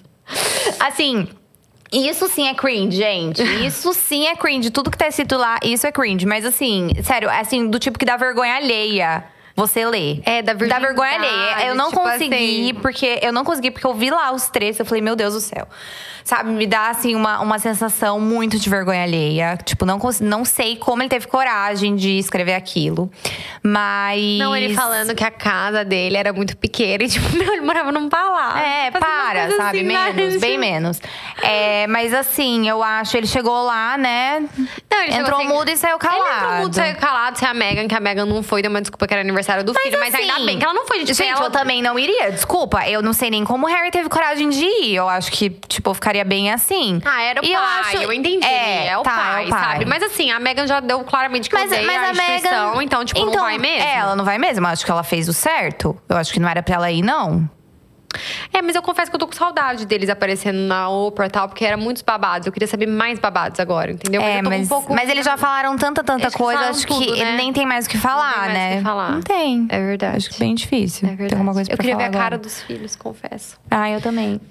[0.80, 1.28] assim.
[1.92, 3.42] Isso sim é cringe, gente.
[3.66, 4.70] Isso sim é cringe.
[4.70, 6.24] Tudo que tá escrito lá, isso é cringe.
[6.24, 9.24] Mas assim, sério, assim, do tipo que dá vergonha alheia.
[9.56, 10.20] Você lê.
[10.24, 11.66] É, da Dá vergonha alheia.
[11.66, 12.74] Eu não tipo consegui, assim.
[12.74, 15.40] porque eu não consegui, porque eu vi lá os trechos, eu falei, meu Deus do
[15.40, 15.66] céu.
[16.30, 19.58] Sabe, me dá assim uma, uma sensação muito de vergonha alheia.
[19.64, 23.10] Tipo, não, não sei como ele teve coragem de escrever aquilo.
[23.60, 24.38] Mas.
[24.38, 27.90] Não, ele falando que a casa dele era muito pequena e, tipo, meu, ele morava
[27.90, 28.60] num palácio.
[28.64, 29.78] É, para, sabe?
[29.80, 31.00] assim, menos, mas- bem menos.
[31.42, 34.38] É, mas assim, eu acho, ele chegou lá, né?
[34.88, 36.22] Não, ele entrou assim- mudo e saiu calado.
[36.22, 38.70] Ele entrou mudo, saiu calado, se é a Megan, que a Megan não foi, deu
[38.70, 39.98] uma desculpa que era aniversário do filho.
[39.98, 41.12] Mas ainda assim, bem que ela não foi, gente.
[41.14, 41.46] Gente, ela...
[41.46, 42.30] eu também não iria.
[42.30, 44.94] Desculpa, eu não sei nem como o Harry teve coragem de ir.
[44.94, 47.00] Eu acho que, tipo, ficaria bem assim.
[47.04, 47.56] Ah, era o E pai,
[47.96, 48.46] eu, eu, acho- entendi.
[48.46, 49.60] É, o tá, pai, é o pai.
[49.72, 49.84] sabe?
[49.86, 52.82] Mas assim, a Megan já deu claramente que Mas, mas a a instituição, Megan.
[52.82, 53.86] então, tipo, não vai mesmo.
[53.88, 54.66] É, ela não vai mesmo.
[54.66, 55.96] Eu acho que ela fez o certo.
[56.08, 57.48] Eu acho que não era pra ela ir, não.
[58.52, 61.46] É, mas eu confesso que eu tô com saudade deles aparecendo na Oprah e tal,
[61.48, 62.44] porque era muitos babados.
[62.44, 64.20] Eu queria saber mais babados agora, entendeu?
[64.20, 64.92] é, eu tô mas, um pouco...
[64.92, 66.58] mas eles já falaram tanta, tanta Acho que coisa.
[66.58, 67.36] falaram Acho tudo, que né?
[67.36, 68.76] nem tem mais o que falar, mais o né?
[68.78, 69.12] que falar.
[69.12, 69.66] Não tem.
[69.68, 70.16] É verdade.
[70.16, 71.06] Acho que bem difícil.
[71.06, 71.28] É verdade.
[71.30, 72.38] Tem alguma coisa eu pra queria ver a cara agora.
[72.38, 73.56] dos filhos, confesso.
[73.70, 74.40] Ah, eu também.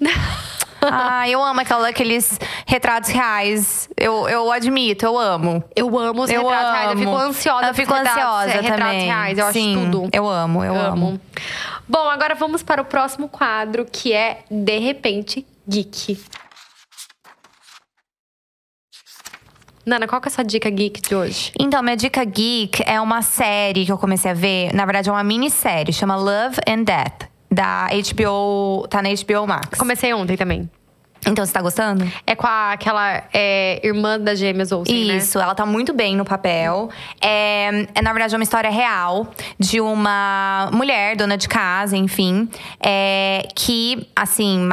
[0.82, 3.88] ah, eu amo aquela, aqueles retratos reais.
[3.96, 5.62] Eu, eu admito, eu amo.
[5.74, 6.72] Eu amo os eu retratos amo.
[6.76, 6.90] reais.
[6.92, 9.04] Eu fico ansiosa Eu fico retratos, ansiosa é, retratos também.
[9.06, 9.38] reais.
[9.38, 10.08] Eu Sim, acho tudo.
[10.12, 11.20] Eu amo, eu amo.
[11.88, 16.18] Bom, agora vamos para o próximo quadro, que é De Repente Geek.
[19.84, 21.52] Nana, qual que é a sua dica geek de hoje?
[21.58, 24.72] Então, minha dica geek é uma série que eu comecei a ver.
[24.74, 25.92] Na verdade, é uma minissérie.
[25.92, 27.28] Chama Love and Death.
[27.50, 28.86] Da HBO.
[28.88, 29.78] Tá na HBO Max.
[29.78, 30.70] Comecei ontem também.
[31.26, 32.10] Então, você tá gostando?
[32.26, 35.16] É com a, aquela é, irmã das gêmeas Olsen, né?
[35.16, 36.88] Isso, ela tá muito bem no papel.
[37.20, 39.28] É, é, na verdade, é uma história real
[39.58, 42.48] de uma mulher, dona de casa, enfim,
[42.82, 44.68] é, que, assim,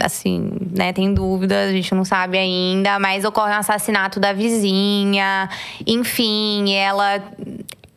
[0.00, 5.48] assim, né, tem dúvida, a gente não sabe ainda, mas ocorre um assassinato da vizinha,
[5.86, 7.22] enfim, ela.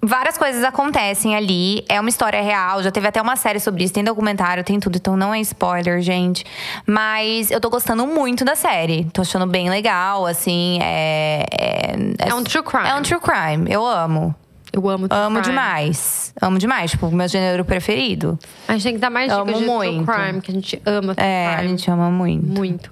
[0.02, 1.84] Várias coisas acontecem ali.
[1.90, 2.82] É uma história real.
[2.82, 3.94] Já teve até uma série sobre isso.
[3.94, 4.96] Tem documentário, tem tudo.
[4.96, 6.46] Então não é spoiler, gente.
[6.88, 9.06] Mas eu tô gostando muito da série.
[9.12, 10.80] Tô achando bem legal, assim.
[10.82, 12.88] É, é, É um true crime.
[12.88, 13.70] É um true crime.
[13.70, 14.34] Eu amo.
[14.72, 15.50] Eu amo true Amo crime.
[15.50, 16.34] demais.
[16.42, 16.92] Amo demais.
[16.92, 18.38] Tipo, meu gênero preferido.
[18.68, 20.06] A gente tem que dar mais dicas Amo de muito.
[20.06, 21.70] true crime, que a gente ama true É, a crime.
[21.72, 22.46] gente ama muito.
[22.48, 22.92] Muito.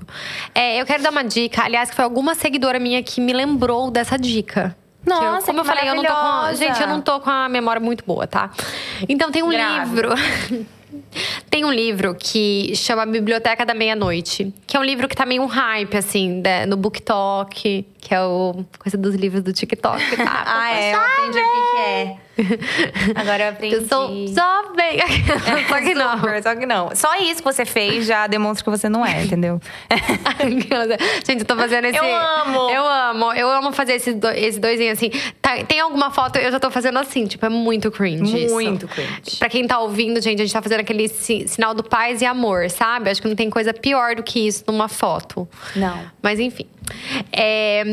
[0.54, 1.64] É, eu quero dar uma dica.
[1.64, 4.76] Aliás, que foi alguma seguidora minha que me lembrou dessa dica.
[5.04, 6.54] Que eu- Nossa, como eu falei, eu não tô com.
[6.56, 8.52] Gente, eu não tô com a memória muito boa, tá?
[9.08, 9.90] Então tem um Grave.
[9.90, 10.10] livro.
[11.50, 15.42] Tem um livro que chama Biblioteca da Meia-Noite, que é um livro que tá meio
[15.42, 20.44] um hype, assim, né, no BookTok, que é o coisa dos livros do TikTok, tá?
[20.48, 20.94] Ah, é.
[20.94, 22.18] Eu aprendi o que, que é.
[23.16, 23.76] Agora eu aprendi.
[23.76, 25.00] Eu sou jovem.
[25.68, 26.18] Só que não.
[26.18, 26.90] Super, Só que não.
[26.96, 29.60] Só isso que você fez já demonstra que você não é, entendeu?
[31.26, 31.98] Gente, eu tô fazendo esse.
[31.98, 32.70] Eu amo.
[32.70, 33.34] Eu amo.
[33.34, 35.10] Eu amo fazer esse, do, esse doisinho assim.
[35.42, 37.26] Tá- tem alguma foto, eu já tô fazendo assim.
[37.26, 38.46] Tipo, é muito cringe.
[38.46, 38.54] isso.
[38.54, 39.38] Muito cringe.
[39.40, 42.26] Pra quem tá ouvindo, gente, a gente tá fazendo aquele si- sinal do paz e
[42.26, 43.10] amor, sabe?
[43.10, 45.48] Acho que não tem coisa pior do que isso numa foto.
[45.76, 46.00] Não.
[46.22, 46.68] Mas enfim.
[47.32, 47.84] É,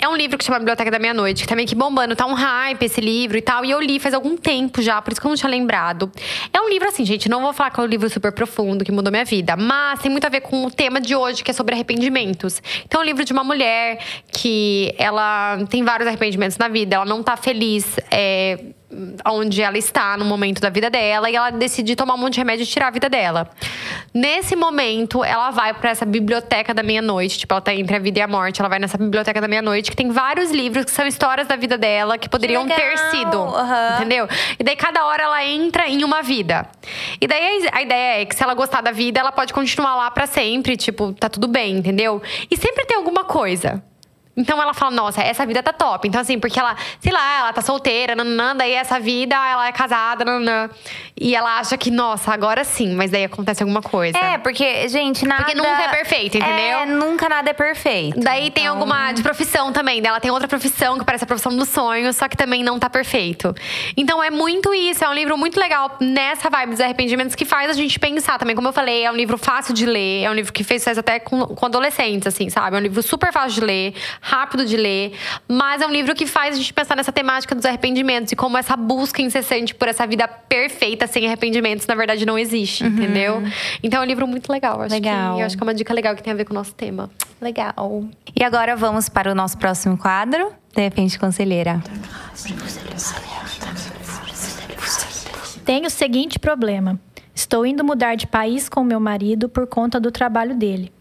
[0.00, 2.14] é um livro que chama Biblioteca da Meia-Noite, que tá meio que bombando.
[2.14, 3.64] Tá um hype esse livro e tal.
[3.64, 6.10] E eu li faz algum tempo já, por isso que eu não tinha lembrado.
[6.52, 8.92] É um livro assim, gente, não vou falar que é um livro super profundo, que
[8.92, 9.56] mudou minha vida.
[9.56, 12.62] Mas tem muito a ver com o tema de hoje, que é sobre arrependimentos.
[12.84, 13.98] Então é um livro de uma mulher
[14.30, 16.96] que ela tem vários arrependimentos na vida.
[16.96, 17.98] Ela não tá feliz.
[18.10, 18.58] é,
[19.26, 22.40] onde ela está no momento da vida dela e ela decide tomar um monte de
[22.40, 23.50] remédio e tirar a vida dela.
[24.14, 28.18] Nesse momento, ela vai para essa biblioteca da meia-noite, tipo, ela tá entre a vida
[28.18, 31.06] e a morte, ela vai nessa biblioteca da meia-noite que tem vários livros que são
[31.06, 32.78] histórias da vida dela que poderiam legal!
[32.78, 33.96] ter sido, Aham.
[33.96, 34.28] entendeu?
[34.58, 36.66] E daí cada hora ela entra em uma vida.
[37.20, 40.10] E daí a ideia é que se ela gostar da vida, ela pode continuar lá
[40.10, 42.22] pra sempre, tipo, tá tudo bem, entendeu?
[42.50, 43.82] E sempre tem alguma coisa.
[44.38, 46.08] Então ela fala, nossa, essa vida tá top.
[46.08, 49.72] Então, assim, porque ela, sei lá, ela tá solteira, nananã, daí essa vida, ela é
[49.72, 50.70] casada, nananã.
[51.20, 54.16] E ela acha que, nossa, agora sim, mas daí acontece alguma coisa.
[54.16, 55.42] É, porque, gente, nada.
[55.44, 56.78] Porque nunca é perfeito, entendeu?
[56.78, 58.20] É, nunca nada é perfeito.
[58.20, 60.00] Daí tem Então, alguma de profissão também.
[60.00, 62.78] Daí ela tem outra profissão que parece a profissão dos sonhos, só que também não
[62.78, 63.54] tá perfeito.
[63.96, 65.04] Então é muito isso.
[65.04, 68.54] É um livro muito legal nessa vibe dos arrependimentos que faz a gente pensar também.
[68.54, 70.24] Como eu falei, é um livro fácil de ler.
[70.24, 72.76] É um livro que fez sucesso até com, com adolescentes, assim, sabe?
[72.76, 73.94] É um livro super fácil de ler,
[74.28, 75.12] rápido de ler.
[75.48, 78.58] Mas é um livro que faz a gente pensar nessa temática dos arrependimentos e como
[78.58, 83.42] essa busca incessante por essa vida perfeita sem arrependimentos, na verdade, não existe, entendeu?
[83.82, 84.82] Então é um livro muito legal.
[84.82, 85.36] Acho Legal.
[85.36, 86.74] Que, eu acho que é uma dica legal que tem a ver com o nosso
[86.74, 87.10] tema.
[87.40, 88.04] Legal.
[88.36, 90.52] E agora vamos para o nosso próximo quadro.
[90.74, 91.82] De repente, conselheira.
[95.64, 96.98] Tenho o seguinte problema.
[97.34, 100.92] Estou indo mudar de país com meu marido por conta do trabalho dele.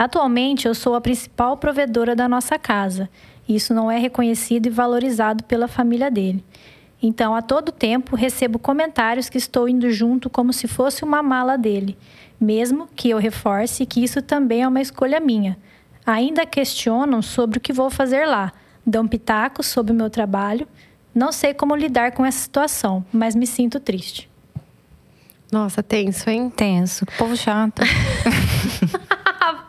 [0.00, 3.06] Atualmente, eu sou a principal provedora da nossa casa.
[3.46, 6.42] Isso não é reconhecido e valorizado pela família dele.
[7.02, 11.58] Então, a todo tempo, recebo comentários que estou indo junto como se fosse uma mala
[11.58, 11.98] dele,
[12.40, 15.58] mesmo que eu reforce que isso também é uma escolha minha.
[16.06, 18.54] Ainda questionam sobre o que vou fazer lá,
[18.86, 20.66] dão pitacos sobre o meu trabalho.
[21.14, 24.30] Não sei como lidar com essa situação, mas me sinto triste.
[25.52, 26.48] Nossa, tenso, hein?
[26.48, 27.04] Tenso.
[27.18, 27.82] Povo chato.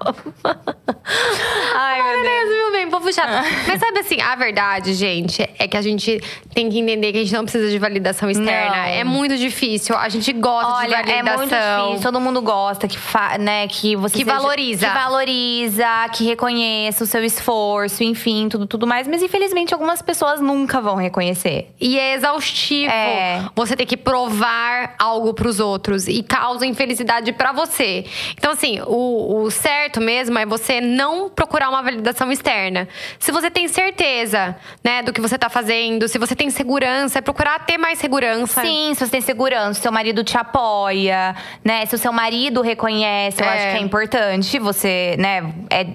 [1.76, 2.32] Ai, meu Deus.
[2.42, 3.30] Resumiu bem, povo chato.
[3.68, 6.22] Mas sabe assim, a verdade, gente, é que a gente
[6.54, 8.76] tem que entender que a gente não precisa de validação externa.
[8.76, 8.84] Não.
[8.84, 9.96] É muito difícil.
[9.98, 11.38] A gente gosta Olha, de é validação.
[11.38, 11.56] muito
[11.90, 12.02] difícil.
[12.12, 14.88] Todo mundo gosta que, fa né, que você Que seja- valoriza.
[14.88, 19.08] Que valoriza, que reconheça o seu esforço, enfim, tudo, tudo mais.
[19.08, 21.74] Mas infelizmente algumas pessoas nunca vão reconhecer.
[21.80, 23.44] E é exaustivo É.
[23.56, 28.06] você ter que provar algo pros outros e causa infelicidade pra você.
[28.38, 32.88] Então, assim, o, o certo mesmo é você não procurar uma validação externa.
[33.20, 37.22] Se você tem certeza, né, do que você tá fazendo, se você tem segurança, é
[37.22, 38.62] procurar ter mais segurança.
[38.62, 41.86] Sim, se você tem segurança, se seu marido te apoia, né?
[41.88, 43.50] Se o seu marido reconhece, eu É.
[43.50, 45.54] acho que é importante você, né?
[45.70, 45.86] É,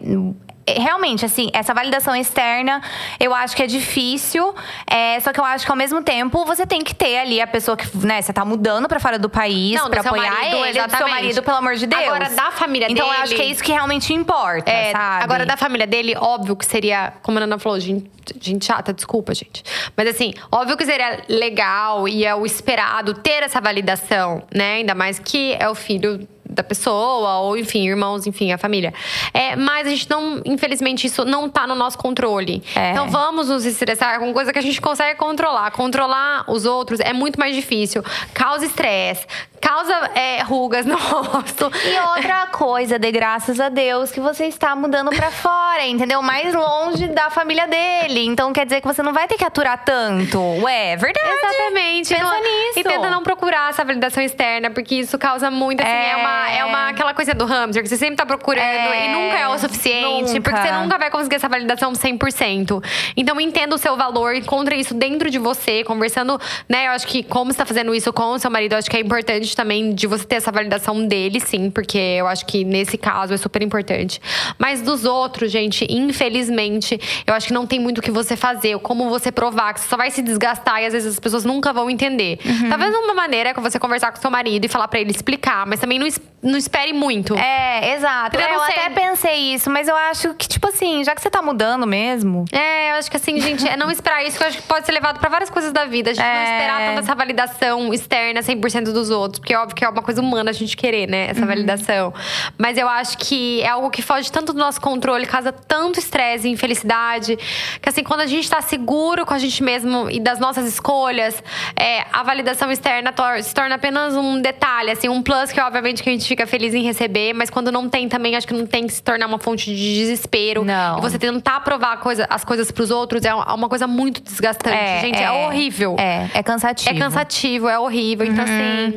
[0.68, 2.80] realmente, assim, essa validação externa,
[3.20, 4.54] eu acho que é difícil.
[4.90, 7.46] é, só que eu acho que ao mesmo tempo você tem que ter ali a
[7.46, 10.30] pessoa que, né, você tá mudando pra fora do país Não, do pra seu apoiar
[10.32, 11.10] marido, ele, do seu exatamente.
[11.14, 12.02] marido, pelo amor de Deus.
[12.04, 15.24] Agora, da família então, eu dele- acho que é isso que realmente importa, É, sabe?
[15.24, 18.10] agora, da família dele, óbvio que seria, como a Ana falou, gente,
[18.40, 19.62] gente chata, desculpa, gente.
[19.96, 24.74] Mas assim, óbvio que seria legal e é o esperado ter essa validação, né?
[24.74, 28.92] Ainda mais que é o filho da pessoa, ou enfim, irmãos, enfim, a família.
[29.32, 32.62] É, mas a gente não, infelizmente, isso não tá no nosso controle.
[32.74, 32.92] É.
[32.92, 35.70] Então vamos nos estressar com coisa que a gente consegue controlar.
[35.72, 38.02] Controlar os outros é muito mais difícil.
[38.34, 39.26] Causa estresse,
[39.60, 41.70] causa é, rugas no rosto.
[41.84, 46.22] E outra coisa, dê graças a Deus que você está mudando pra fora, entendeu?
[46.22, 48.26] Mais longe da família dele.
[48.26, 50.38] Então quer dizer que você não vai ter que aturar tanto.
[50.62, 51.26] Ué, é verdade.
[51.28, 52.14] Exatamente.
[52.14, 52.78] Pensa Não- nisso.
[52.78, 56.16] E tenta não procurar essa validação externa, porque isso causa muito, assim, é, É.
[56.16, 59.06] uma, é uma aquela coisa do hamster, que você sempre tá procurando É.
[59.06, 60.40] e nunca é o suficiente, Nunca.
[60.50, 62.82] porque você nunca vai conseguir essa validação 100%.
[63.16, 66.86] Então entenda o seu valor, encontre isso dentro de você, conversando, né?
[66.88, 68.96] Eu acho que como você tá fazendo isso com o seu marido, eu acho que
[68.96, 72.96] é importante também de você ter essa validação dele, sim, porque eu acho que nesse
[72.98, 74.20] caso é super importante.
[74.58, 78.78] Mas dos outros, gente, infelizmente, eu acho que não tem muito o que você fazer,
[78.80, 81.72] como você provar, que você só vai se desgastar e às vezes as pessoas nunca
[81.72, 82.38] vão entender.
[82.44, 82.68] Uhum.
[82.68, 85.66] Talvez uma maneira é que você conversar com seu marido e falar pra ele explicar,
[85.66, 87.34] mas também não, es- não espere muito.
[87.36, 88.36] É, exato.
[88.36, 91.20] Eu É, Eu, não até pensei isso, mas eu acho que, tipo assim, já que
[91.20, 92.44] você tá mudando mesmo.
[92.52, 94.86] É, eu acho que assim, gente, é não esperar isso, que eu acho que pode
[94.86, 96.10] ser levado pra várias coisas da vida.
[96.10, 96.44] A gente não É.
[96.44, 100.20] esperar tanto essa validação externa 100% dos outros, porque é óbvio que é uma coisa
[100.20, 102.14] humana a gente querer, né, essa validação.
[102.56, 106.46] Mas eu acho que é algo que foge tanto do nosso controle, causa tanto estresse
[106.48, 107.36] e infelicidade,
[107.80, 111.42] que assim, quando a gente tá seguro com a gente mesmo e das nossas escolhas,
[111.74, 116.02] é, a validação externa tor- se torna apenas um detalhe, assim, um plus que obviamente
[116.02, 118.66] que a gente fica feliz em receber, mas quando não tem também, acho que não
[118.66, 120.64] tem que se tornar uma fonte de desespero.
[120.64, 120.98] Não.
[120.98, 125.18] E você tentar provar coisa- as coisas pros outros é uma coisa muito desgastante, gente.
[125.22, 125.96] É, horrível.
[125.98, 126.94] É, é cansativo.
[126.94, 128.26] É cansativo, é horrível.
[128.26, 128.96] Então, assim.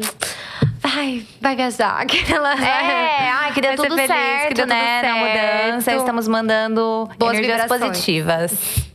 [0.81, 1.99] Vai, vai viajar.
[2.01, 5.01] Aquela, É, ai, que deu tudo feliz, certo, que deu tudo né?
[5.01, 5.71] Na certo.
[5.71, 5.95] mudança.
[5.95, 7.81] Estamos mandando Boas vibrações.
[7.81, 8.88] positivas.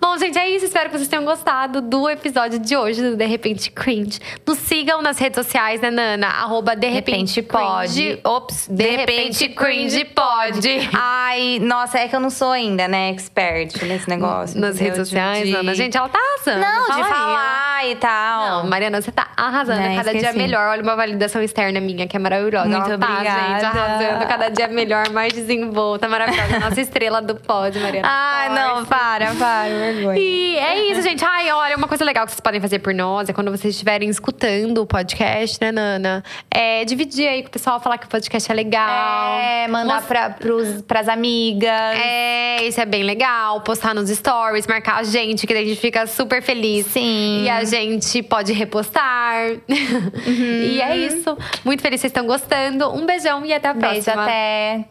[0.00, 0.64] Bom, gente, é isso.
[0.66, 4.18] Espero que vocês tenham gostado do episódio de hoje do De Repente Cringe.
[4.46, 6.26] Nos sigam nas redes sociais, né, Nana?
[6.28, 8.18] Arroba De Repente Pode.
[8.24, 10.90] Ops, De repente cringe pode.
[10.92, 14.60] Ai, nossa, é que eu não sou ainda, né, expert nesse negócio.
[14.60, 15.74] Nas redes De- sociais, de- Nana.
[15.74, 16.60] Gente, ela tá arrasando.
[16.64, 18.48] Não, Fala de aí, falar e tal.
[18.62, 19.78] Não, Mariana, você tá arrasando.
[19.80, 20.38] Né, cada dia esqueci.
[20.38, 20.68] melhor.
[20.70, 22.68] Olha uma validação externa minha, que é maravilhosa.
[22.68, 23.40] Muito Ela tá, obrigada.
[23.52, 24.26] gente, arrasando.
[24.26, 26.08] Cada dia melhor, mais desenvolta.
[26.08, 26.58] Maravilhosa.
[26.60, 28.08] Nossa estrela do pod, Mariana.
[28.10, 30.18] Ai, não, para, para, vergonha.
[30.18, 31.24] E é isso, gente.
[31.24, 34.08] Ai, olha, uma coisa legal que vocês podem fazer por nós é quando vocês estiverem
[34.08, 36.22] escutando o podcast, né, Nana?
[36.50, 39.38] É dividir aí com o pessoal, falar que o podcast é legal.
[39.40, 41.70] É, mandar Mos- pra, pros, pras amigas.
[41.70, 43.60] É, isso é bem legal.
[43.62, 46.86] Postar nos stories, marcar a gente, que daí a gente fica super feliz.
[46.86, 47.44] Sim.
[47.44, 49.34] E a gente pode repostar.
[50.26, 51.36] e é isso.
[51.64, 52.88] Muito feliz vocês estão gostando.
[52.90, 54.22] Um beijão e até a Beijo, próxima.
[54.24, 54.84] até.